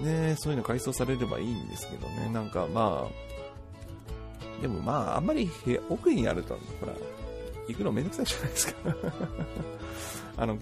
[0.00, 2.28] ねそういうの改装されればいいんですけどね。
[2.32, 3.25] なんかまあ、
[4.60, 6.92] でもまあ、あんまり部屋奥にあると、ほら、
[7.68, 8.74] 行くのめんどくさいじゃないですか。
[10.38, 10.58] あの、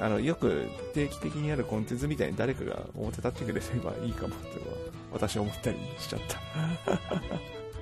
[0.00, 4.76] あの、よく定期的にあるコンテンツみたいに誰かが表立ってくれればいいかもってのは、
[5.12, 6.38] 私は思ったりしちゃった。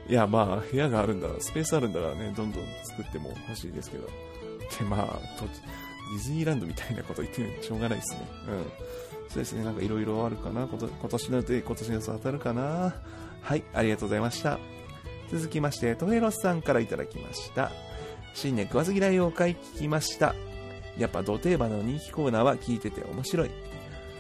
[0.08, 4.06] いや、まあ、部屋があるんだら、スペースあるんだらね、どんどん作っても欲しいですけど。
[4.06, 5.06] で、まあ、
[5.38, 8.20] とディズニーランドみたいなこと言ってるしょうがないですね。
[8.48, 8.64] うん。
[9.28, 10.66] そうですね、なんかいろいろあるかな。
[10.66, 12.94] こと今年ので、今年の予想当たるかな。
[13.42, 14.58] はい、ありがとうございました。
[15.30, 17.70] 続きまして、トヘロスさんからいただきました。
[18.34, 20.34] 新年食わず嫌いを回聞きました。
[20.98, 23.50] やっぱ土定番の人気コーナーは聞いてて面白い。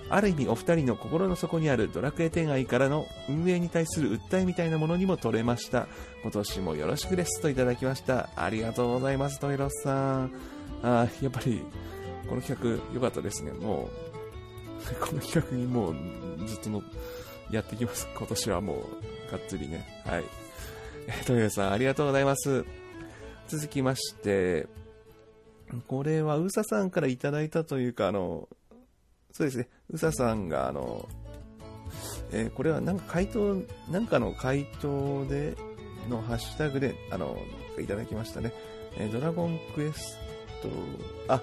[0.08, 5.88] ある意味お二人の心の底にあるドラクエ10愛からの運営に対する訴えみたいなものにも取れました。
[6.22, 8.30] 今年もよろしくですといただきました。
[8.36, 10.32] ありがとうございます、トイロスさん。
[10.82, 11.62] あーやっぱり、
[12.28, 13.52] この企画良かったですね。
[13.52, 13.88] も
[14.92, 15.96] う、この企画にもう
[16.46, 16.82] ずっとの
[17.50, 18.06] やってきます。
[18.16, 18.84] 今年はも
[19.28, 19.86] う、がっつりね。
[20.04, 20.24] はい。
[21.26, 22.64] トイロスさん、ありがとうございます。
[23.48, 24.66] 続きまして、
[25.88, 28.48] これはうささんからいただいたというか、あの、
[29.32, 31.08] そうですね、うささんが、あの、
[32.32, 35.56] えーこれはなんか回答、なんかの回答で、
[36.08, 37.36] のハッシュタグで、あの、
[37.80, 38.52] いただきましたね。
[38.96, 40.18] えードラゴンクエス
[40.62, 40.68] ト、
[41.28, 41.40] あ、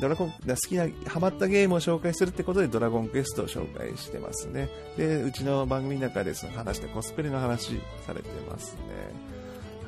[0.00, 4.68] ドラゴン、好きな、ハマったゲームを紹介するってことでドラゴンクエストを紹介してますね。
[4.96, 8.80] で、うちの番組の中でその話してコスプレの話されてますね。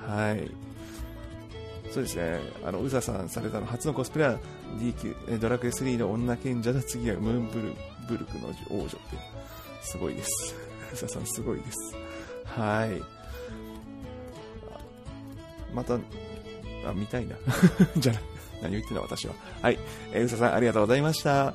[0.07, 0.51] はい。
[1.90, 4.38] そうですね、あの、うざさんされたの初のコスプレは
[4.79, 7.73] DQ、ドラクエ3の女賢者だ、次はムーンブル
[8.09, 8.99] ブルクの王女って、
[9.83, 10.55] すごいです。
[10.93, 11.97] うざさんすごいです。
[12.45, 13.01] はい。
[15.73, 15.99] また、あ、
[16.95, 17.37] 見たいな。
[17.97, 18.34] じゃあ、
[18.64, 19.35] 何を言ってんだ私は。
[19.62, 19.79] はい。
[20.12, 21.55] えーうささんありがとうございました。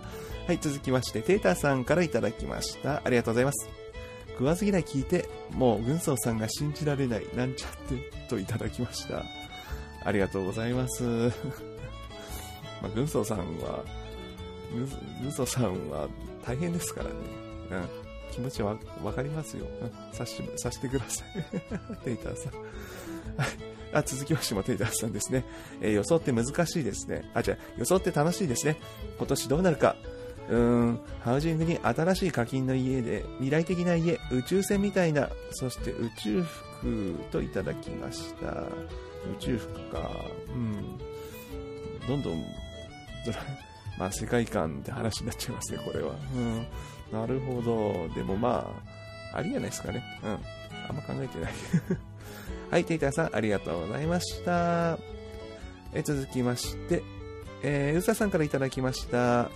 [0.50, 3.02] はい、続きまして、テーターさんからいただきました。
[3.04, 3.70] ありがとうございます。
[4.32, 7.96] 食わず嫌い聞いて、もう軍曹さんが信じられない、なんちゃって、
[8.30, 9.24] といただきました。
[10.06, 11.04] ありがとうございます。
[12.82, 13.84] まあ、軍曹さんは、
[15.22, 16.08] 軍曹さんは
[16.46, 17.16] 大変ですからね。
[17.72, 19.66] うん気持ちはわかりますよ。
[19.82, 21.28] うん、さして、さしてください。
[22.06, 22.54] テイターさん。
[22.54, 23.79] はい。
[23.94, 25.44] あ、続きましてもテイタさんですね。
[25.82, 27.30] えー予想って難しいですね。
[27.34, 28.78] あ、じゃあ、予想って楽しいですね。
[29.18, 29.96] 今年どうなるか。
[30.50, 38.52] うーん、ハウジングに新しい課金の家で、未来的な家、宇宙船みたいな、そして宇宙服といただきました。
[38.52, 38.66] 宇
[39.40, 40.10] 宙服か。
[40.48, 40.98] うん。
[42.08, 42.44] どんどん、
[43.26, 43.38] ド ラ
[44.00, 46.16] まあ世界観って話になっちゃいますね、これは。
[46.36, 46.68] うん。
[47.12, 48.08] なるほど。
[48.16, 48.72] でもま
[49.34, 50.04] あ、ありじゃないですかね。
[50.24, 50.30] うん。
[50.90, 51.54] あんま考えてない。
[52.70, 55.00] はい、テイターさん、ありがとうございました。
[55.92, 57.02] え続きまして、
[57.64, 59.50] えー、うささんからいただきました。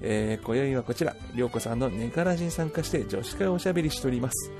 [0.00, 4.50] えー、今宵はこちら、りょうこさんのネカラジに参加して女子会をおしゃべりしております。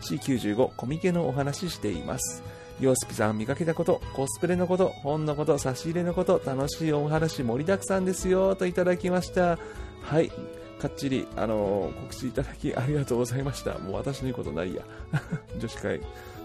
[0.00, 2.42] C95 コミケのお話しています。
[2.80, 9.60] ヨースピさん見かけたこと、コスプレのこと、本のこと、差し入れのこと、楽しいお話盛りだくさんですよ、といただきました。
[10.02, 10.32] はい。
[10.80, 13.78] かっちり、あのー告知いただきありがとうございました。
[13.78, 14.82] もう私の言うことないや。
[15.58, 16.00] 女子会、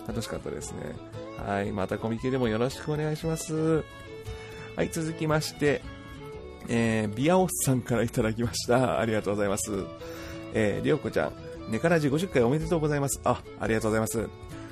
[0.10, 0.96] 楽しかったですね。
[1.46, 1.72] はい。
[1.72, 3.84] またコミケでもよろしくお願いします。
[4.76, 4.90] はい。
[4.90, 5.82] 続きまして、
[6.68, 9.00] えー、ビアオスさんからいただきました。
[9.00, 9.72] ありがとうございます。
[10.54, 11.34] えー、りょうこちゃん、
[11.72, 13.22] ネカラジ50回おめでとうございます。
[13.24, 14.28] あ、ありがとうございます。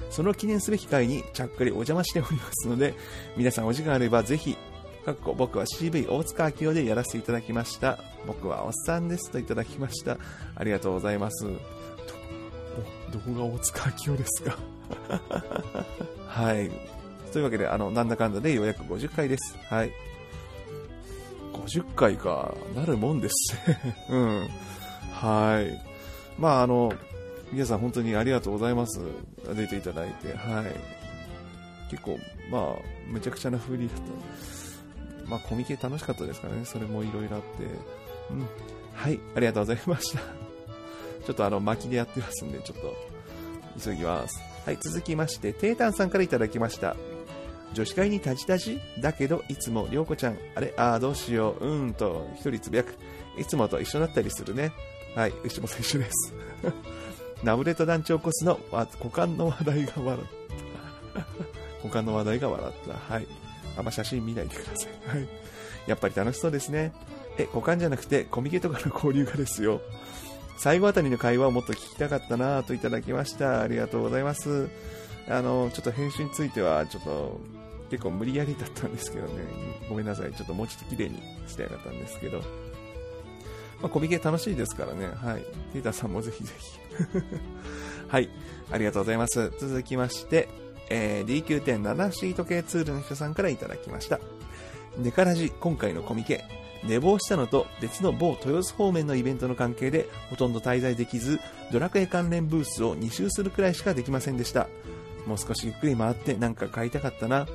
[0.10, 2.96] その記念すべき回にちゃっかりお邪魔しておりますので、
[3.36, 4.58] 皆さんお時間あればぜひ、
[5.06, 8.00] かっこ僕は CV 大塚明夫でやらせていただきました。
[8.26, 10.18] 僕はおっさんですといただきました。
[10.56, 11.46] ありがとうございます。
[11.46, 11.52] ど、
[13.12, 14.58] どこが大塚明夫ですか？
[16.28, 16.70] はい。
[17.32, 19.58] というわけで、あの、なんだかんだでようやく50回です。
[19.70, 19.92] はい。
[21.54, 23.58] 50回か、なるもんです。
[24.10, 24.50] うん。
[25.12, 25.82] はい。
[26.38, 26.94] まあ、あの、
[27.52, 29.00] 皆さん本当にありがとうございます。
[29.56, 30.36] 出ていただいて。
[30.36, 30.66] はい。
[31.90, 32.20] 結構、
[32.52, 32.76] まあ、
[33.08, 35.30] めちゃくちゃな風鈴だった。
[35.30, 36.66] まあ、コミケ楽しかったですからね。
[36.66, 37.48] それもいろいろあって。
[38.32, 38.48] うん。
[38.94, 39.20] はい。
[39.36, 40.20] ありがとうございました。
[41.26, 42.96] ちょっとあの、巻きでやってますんで、ちょっと、
[43.84, 44.40] 急ぎます。
[44.68, 44.78] はい。
[44.82, 46.98] 続きまして、テータンさんからいただきました。
[47.72, 50.74] 女子会にタジタジだけど、いつもりょうこちゃん、あれ？
[50.76, 52.94] ああ、どうしよう、うんと、一人つぶやく。
[53.38, 54.74] いつもと一緒だったりするね。
[55.16, 56.34] はい、牛本一緒です。
[57.44, 61.28] ナブレと団長コスのわ股間の話題が笑った。
[61.88, 62.74] 股間の話題が笑っ
[63.08, 63.14] た。
[63.14, 63.28] はい。
[63.78, 64.92] あんま写真見ないでください。
[65.08, 65.28] はい。
[65.88, 66.92] やっぱり楽しそうですね。
[67.38, 69.80] え、股間じゃなくて、コミケとかの交流がですよ。
[70.58, 73.62] 最後あたりの会話をもっと聞きたかったなぁといただきました。
[73.62, 74.70] ありがとうございます。
[75.30, 77.40] あの、ちょっと編集については、ちょっと、
[77.92, 79.44] 結構無理やりだったんですけどね。
[79.88, 80.34] ごめんなさい。
[80.34, 82.40] ちょっともうちょっと綺麗にしてやがったんですけど。
[83.82, 85.08] まあ、コミケ楽しいですからね。
[85.08, 85.44] はい。
[85.74, 86.80] テータさんもぜひぜひ。
[88.10, 88.30] はい。
[88.72, 89.52] ありがとうございます。
[89.60, 90.50] 続きまして、
[90.90, 94.20] えー、D9.7 シート系ツールの人さんからいただきました。
[94.98, 96.44] ネカラジ、今回のコミケ。
[96.88, 101.40] 寝坊したのと別の某豊洲方面のイベントの関係でほとんど滞在できず、
[101.72, 104.68] ドラクエ関連ブースを2周するくらいしかできませんでした。
[105.26, 107.48] もう少しゆっくり回ってなんか買いたかったな。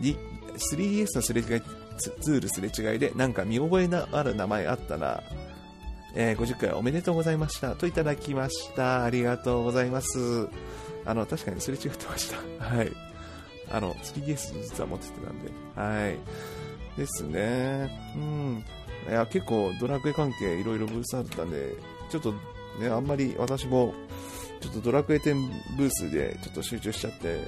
[0.00, 1.62] 3DS のすれ違い、
[1.98, 5.22] ツールすれ違いでなんか見覚えのある名前あったな。
[6.14, 7.74] えー50回おめでとうございました。
[7.74, 9.04] といただきました。
[9.04, 10.48] ありがとうございます。
[11.04, 12.36] あの、確かにすれ違ってました。
[12.64, 12.92] はい。
[13.70, 15.50] あの、3DS 実は持っててたんで。
[15.74, 16.18] はい。
[16.96, 17.90] ですね。
[18.16, 18.64] うん。
[19.08, 21.74] いや、結構ドラクエ関係いろいろブースあったんで、
[22.10, 22.32] ちょっと
[22.80, 23.94] ね、あんまり私も、
[24.60, 27.38] ちょっとドラクエ10ブースでちょっと集中しちゃって、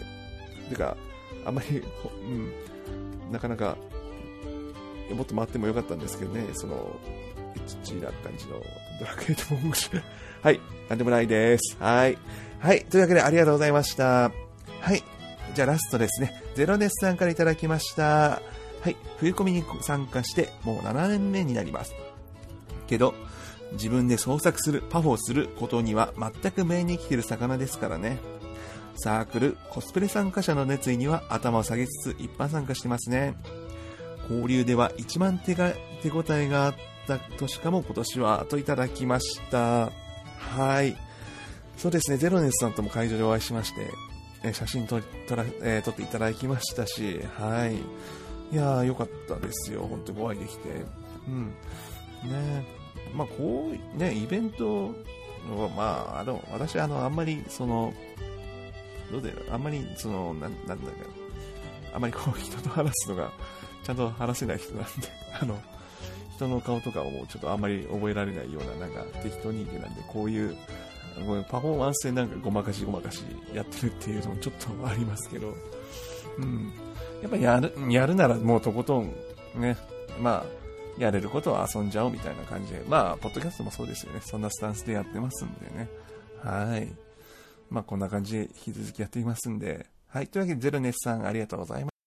[0.68, 0.96] てか、
[1.44, 2.26] あんまり、う
[3.28, 3.76] ん、なかなか、
[5.14, 6.96] もっと回ってもよかったんですけどね、その、
[7.56, 8.62] エッチな感じの
[9.00, 10.02] ドラクエ10面白い。
[10.42, 11.76] はい、なんでもないです。
[11.80, 12.18] はい。
[12.60, 14.30] はい、というわけでありがとうございました。
[14.80, 15.02] はい。
[15.54, 16.42] じゃあラストですね。
[16.54, 18.42] ゼロネスさんからいただきました。
[18.80, 18.96] はい。
[19.18, 21.94] 冬コミに参加してもう7年目になります。
[22.86, 23.14] けど、
[23.72, 28.18] 自分で創作する、パフォーすることには全く目に生きてる魚ですからね。
[28.96, 33.34] サークル、コスプレ参加者の熱意には頭を下げつつ一般参加してますね。
[34.30, 36.74] 交流では一番手が、手応えがあっ
[37.06, 39.90] た年かも今年は、といただきました。
[40.38, 40.96] はい。
[41.76, 43.90] そうですね、ゼロネスさんとも会場でお会いしまして、
[44.42, 47.76] え写真撮撮ら、えー撮っていただきましたし、はい。
[48.50, 49.82] いやー、よかったですよ。
[49.82, 50.68] 本当にお会いできて。
[51.28, 51.46] うん。
[52.30, 52.64] ね
[53.14, 57.92] まあ、こう、ね、イベントは、まあ、あの、私、あの、あんまり、その、
[59.10, 60.92] どうだよ、あんまり、その、なん、なんだか、
[61.94, 63.32] あんまりこう、人と話すのが、
[63.82, 64.90] ちゃんと話せない人なんで、
[65.40, 65.58] あの、
[66.36, 70.56] 人の顔とかをもうちょっとあんまり覚えられないような、なんか、適当人間なんで、こういう
[71.50, 73.22] パフォーマンスでなんかごまかしごまかし
[73.52, 75.54] やってるっていうのもちょっとありますけど、
[76.38, 76.72] うん。
[77.22, 79.12] やっぱやる、やるならもうとことん、
[79.56, 79.76] ね、
[80.20, 84.20] まあ、やれることは遊んじゃおうみたいな感じで、まあ、ポッドキャストもそうですよね。
[84.24, 85.88] そんなスタンスでやってますんでね。
[86.42, 86.88] はい。
[87.70, 89.86] まあ、こんな感じで引き続きやっていますんで。
[90.08, 90.26] はい。
[90.26, 91.97] というわけで、ゼロネスさんありがとうございます。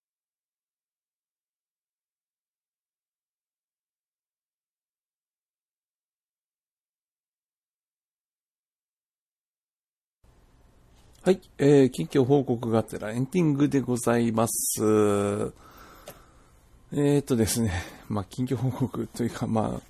[11.23, 11.39] はい。
[11.59, 14.81] えー、近況報告があってらエンディングでございます。
[16.93, 17.71] えーとですね、
[18.09, 19.81] まあ、近況報告というか、まあ、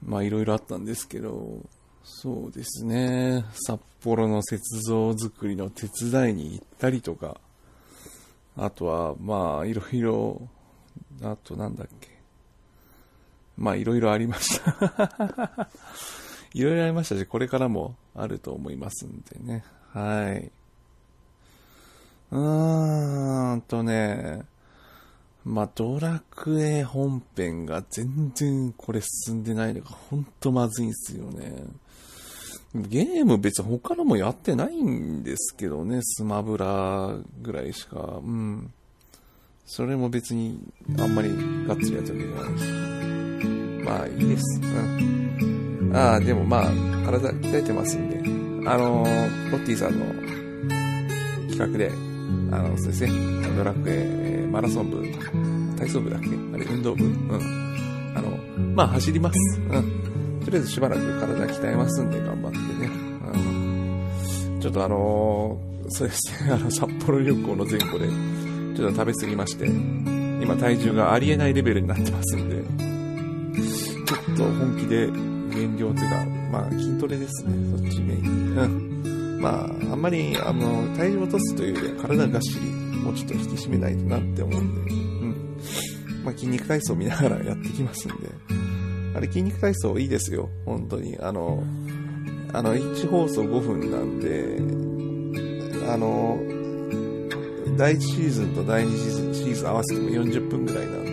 [0.00, 1.66] まあ、いろいろあったんですけど、
[2.04, 7.40] そうですね、札幌の雪像作りの手伝いに行ったりとか、
[8.56, 10.40] あとは、まあ、いろいろ、
[11.22, 12.10] あとなんだっけ、
[13.58, 15.68] まあ、いろいろありました。
[16.54, 19.64] いろいろありましたし、これからもあると思いますんでね。
[19.92, 20.50] はい。
[22.30, 24.42] うーんとね、
[25.44, 31.64] まあ、ドラクエ本編が全然これ進んでないのがほんとまずいんすよね。
[32.74, 38.20] ゲーム別に他のもやってないんですけどね、スマブラぐらいしか。
[38.22, 38.72] うん。
[39.66, 40.58] それも別に
[40.98, 41.28] あんまり
[41.66, 43.84] がっつりやったわけじゃないし。
[43.84, 44.60] まあいいです。
[44.62, 45.92] うん。
[45.94, 46.64] ああ、でもまあ、
[47.04, 48.41] 体鍛えてますんで。
[48.66, 50.06] あのー、ロッティさんの
[51.50, 51.90] 企画で、
[52.50, 53.10] あの、そうですね、
[53.56, 55.02] ドラクエ、マラソン部、
[55.76, 56.28] 体操部だっけ？
[56.28, 57.04] あれ、運動部？
[57.04, 58.14] うん。
[58.14, 58.36] あの、
[58.74, 59.60] まあ走ります。
[59.60, 60.40] うん。
[60.44, 62.90] とりあえずしばらく体鍛えますんで頑張ってね。
[64.54, 64.60] うん。
[64.60, 68.08] ちょっとあのーそうですね、あの、札幌旅行の前後で、
[68.76, 72.62] ちょっと食べ過ぎまして、今体重がありえないレベルになってますんで、
[74.06, 75.08] ちょっと本気で
[75.54, 78.52] 減量というか、まあ筋トレですね、そっちメインに。
[78.52, 79.40] うん。
[79.40, 82.66] まあ、あんまり、あの、体重を落とすというよりは体がっしり、
[82.98, 86.24] もうちょっと引き締めないとなって思うんで、うん。
[86.24, 88.28] まあ筋肉体操見ながらやってきますんで、
[89.16, 91.18] あれ筋肉体操いいですよ、本当に。
[91.20, 91.64] あの、
[92.52, 94.58] あの、1放送5分なんで、
[95.90, 96.38] あの、
[97.78, 101.04] 第1シーズンと第2シーズンシーズン合わせても40分ぐらいなん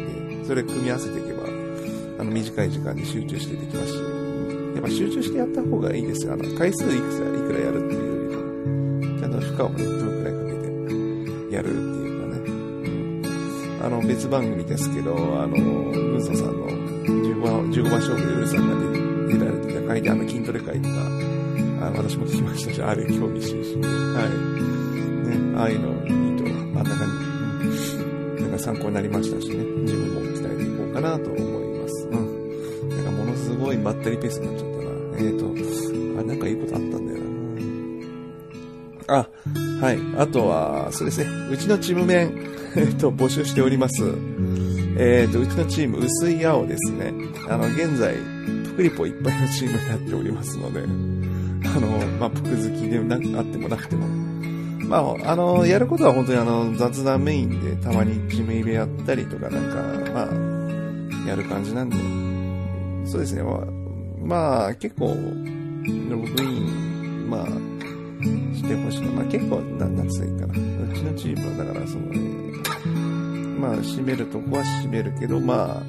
[0.41, 1.45] で、それ組み合わせていけば、
[2.19, 4.08] あの、短い時間に集中してできますし、
[4.79, 6.33] やっぱ集中してやった方がいいですよ。
[6.33, 10.55] あの、回数いくついくらやるっていうよりも、ちゃんと負荷をね、どのくらいかけ
[11.49, 12.39] てやるっていうかね。
[12.45, 16.67] うんあの、別番組ですけど、あの、ムゾさんの
[17.07, 18.75] 15番、15番勝負でウルさんが
[19.27, 20.95] 出出られてた回で、あの、筋トレ会とか、
[21.81, 23.85] あ、私も聞きましたし、あれ、興味津々。
[23.85, 24.29] はい。
[25.27, 26.45] ね、ああいうのいいと、
[26.79, 27.69] あんな感
[28.37, 31.58] じ、なんか参考になりましたしね、自分も鍛えていこうかなと思います。
[33.83, 34.89] バッテリーペースになっちゃったな。
[35.17, 37.29] えーと、あれなんかいいことあったんだよな。
[39.19, 39.27] あ、
[39.81, 39.99] はい。
[40.17, 41.29] あとは、そうですね。
[41.51, 42.31] うちのチーム面、
[42.75, 44.03] えっと、募集しております。
[44.97, 47.13] えっと、うちのチーム、薄い青ですね。
[47.47, 48.15] あの、現在、
[48.65, 51.87] プクリポいっぱいのチームになっておりますので、あの、
[52.19, 54.07] まあ、プク好きでなあってもなくても、
[54.87, 61.95] まあ、あの、やることは本当にあの、雑談メインで、たまにチームイベやったりとか、なんか、まあ、やる感じなんで、
[63.09, 63.65] そうですね、まあ、
[64.21, 67.45] まあ、結構、ログイン、まあ、
[68.55, 69.11] してほしいな。
[69.11, 70.53] まあ、結構、ななんつうかな。
[70.53, 72.19] うちのチームは、だから、そのね、
[73.59, 75.83] まあ、締めるとこは締めるけど、まあ、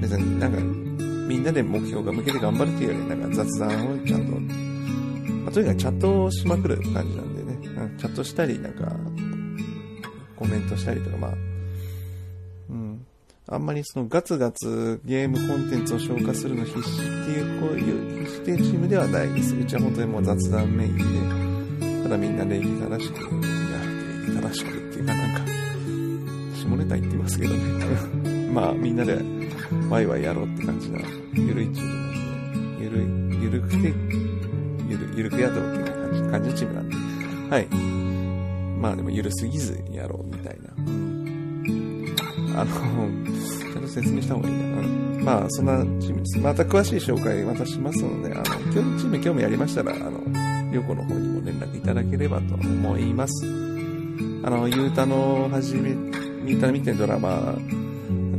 [0.00, 0.60] 別になんか、
[1.26, 7.58] みんなで目標が向けて頑張るっていうより、なんか雑談をちゃんと、まあ、とにかくチャットをしまくる感じなんでね。
[7.98, 8.92] チャットしたり、なんか、
[10.36, 11.34] コメントしたりとか、まあ、
[13.48, 19.54] あんまりそのガツガツゲームコンテンツを消化するの必死っていう、こういう必死っていうチームではないです。
[19.54, 23.30] うちは本当にもう雑談メインで、ただみんな礼儀正しく、いや、
[24.26, 25.40] 礼儀正しくっていうかなんか、
[26.56, 28.48] 下ネタ言ってますけどね。
[28.52, 29.16] まあみんなで
[29.88, 30.98] ワイワイやろうって感じな、
[31.34, 32.10] ゆるいチームなん
[32.78, 33.76] で、ゆるい、ゆるくて、
[34.88, 36.96] ゆる、ゆるくやろうっていう感じ、感じのチームなんで、
[37.54, 37.66] はい。
[38.80, 40.65] まあでもゆるすぎずやろうみたいな。
[42.56, 44.62] あの、ちゃんと説明した方がいいな。
[44.62, 46.38] うんまあ、そんなチームです。
[46.38, 50.20] また詳しい紹介またしますので、あの、興味チーム興味ありましたら、あの、
[50.70, 53.44] りょうこの方にも連絡いただければと思います。
[54.44, 55.96] あの、ゆうたの始め、
[56.46, 57.56] ゆうたの見てるドラマ、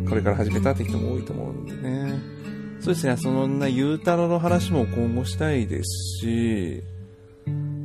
[0.07, 2.37] これから始めたって人も多いと思うんでね。
[2.79, 6.83] そうですね、そんなゆうたろの話も今後したいですし、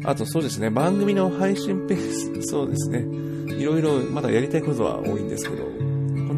[0.04, 3.00] あとそうですね、番組の配信ペース、そうですね、
[3.56, 5.91] いろいろまだやりたいことは多いんですけど、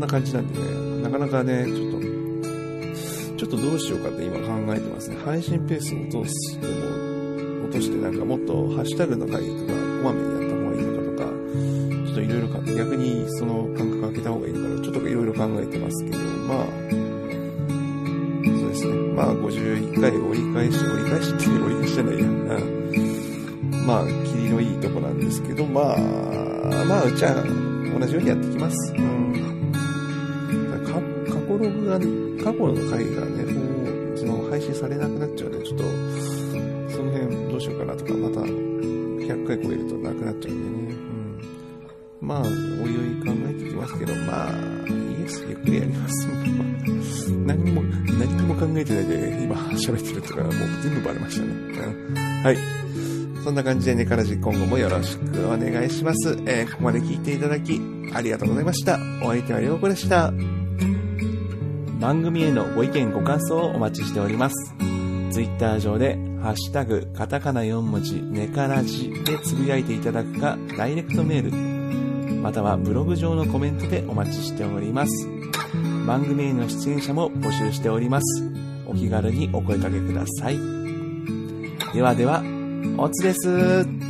[0.04, 5.16] な感じなんでね、なかなかね、ちょっと、ちょっとどうしようかって今考えてますね。
[5.24, 9.74] 配信ペースを落としても、落としてなんかもっとハッシュタグの回とか、こ
[10.04, 11.32] まめにやった方がいいのかとか、
[12.04, 16.66] ちょっといろいろか、逆にその感覚開けた方がいいのかな、ちょっといろいろ考えてますけど、まあ、
[18.44, 22.26] そうですねまあ、51回折り返し、折り返しって折り返しじゃないや。
[22.26, 25.96] ん、まあ、霧のいいとこなんですけど、まあ、
[26.84, 27.42] まあ、うちは
[27.98, 28.92] 同じようにやってきます。
[28.98, 29.13] うん。
[31.98, 35.84] 過去ログが、過去の回がね、もう、その配信されなくなっちゃうので、ちょっと、
[36.94, 40.98] その辺どうしようかなとか、また、100回超えるとなくなっちゃうんでね。
[42.20, 42.28] うん。
[42.28, 44.52] まあ、おいおい考えてきますけど、まあ、
[44.88, 45.44] いいです。
[45.48, 46.28] ゆっくりやります。
[47.46, 51.48] 何も、何も考えてないで、今喋ってるとか、もう全部バレましたね。
[52.42, 52.84] はい。
[53.44, 56.38] そんな感じでねからじ今後もよろしくお願いします。
[56.46, 57.78] えーここまで聞いていただき、
[58.14, 58.98] ありがとうございました。
[59.22, 60.32] お相手はりょうこでした。
[62.04, 64.74] 番組へのご意見ご感想をお待ちしております。
[65.30, 75.26] ツイッター上で、ハッシュタグ、カタカナ4文字、ネからじでつぶやいていただくか、ダイレクトメール、またはブログ上のコメントでお待ちしております。
[76.06, 78.44] 番組への出演者も募集しております。
[78.86, 80.58] お気軽にお声掛けください。
[81.94, 82.42] ではでは、
[82.98, 84.03] おつです。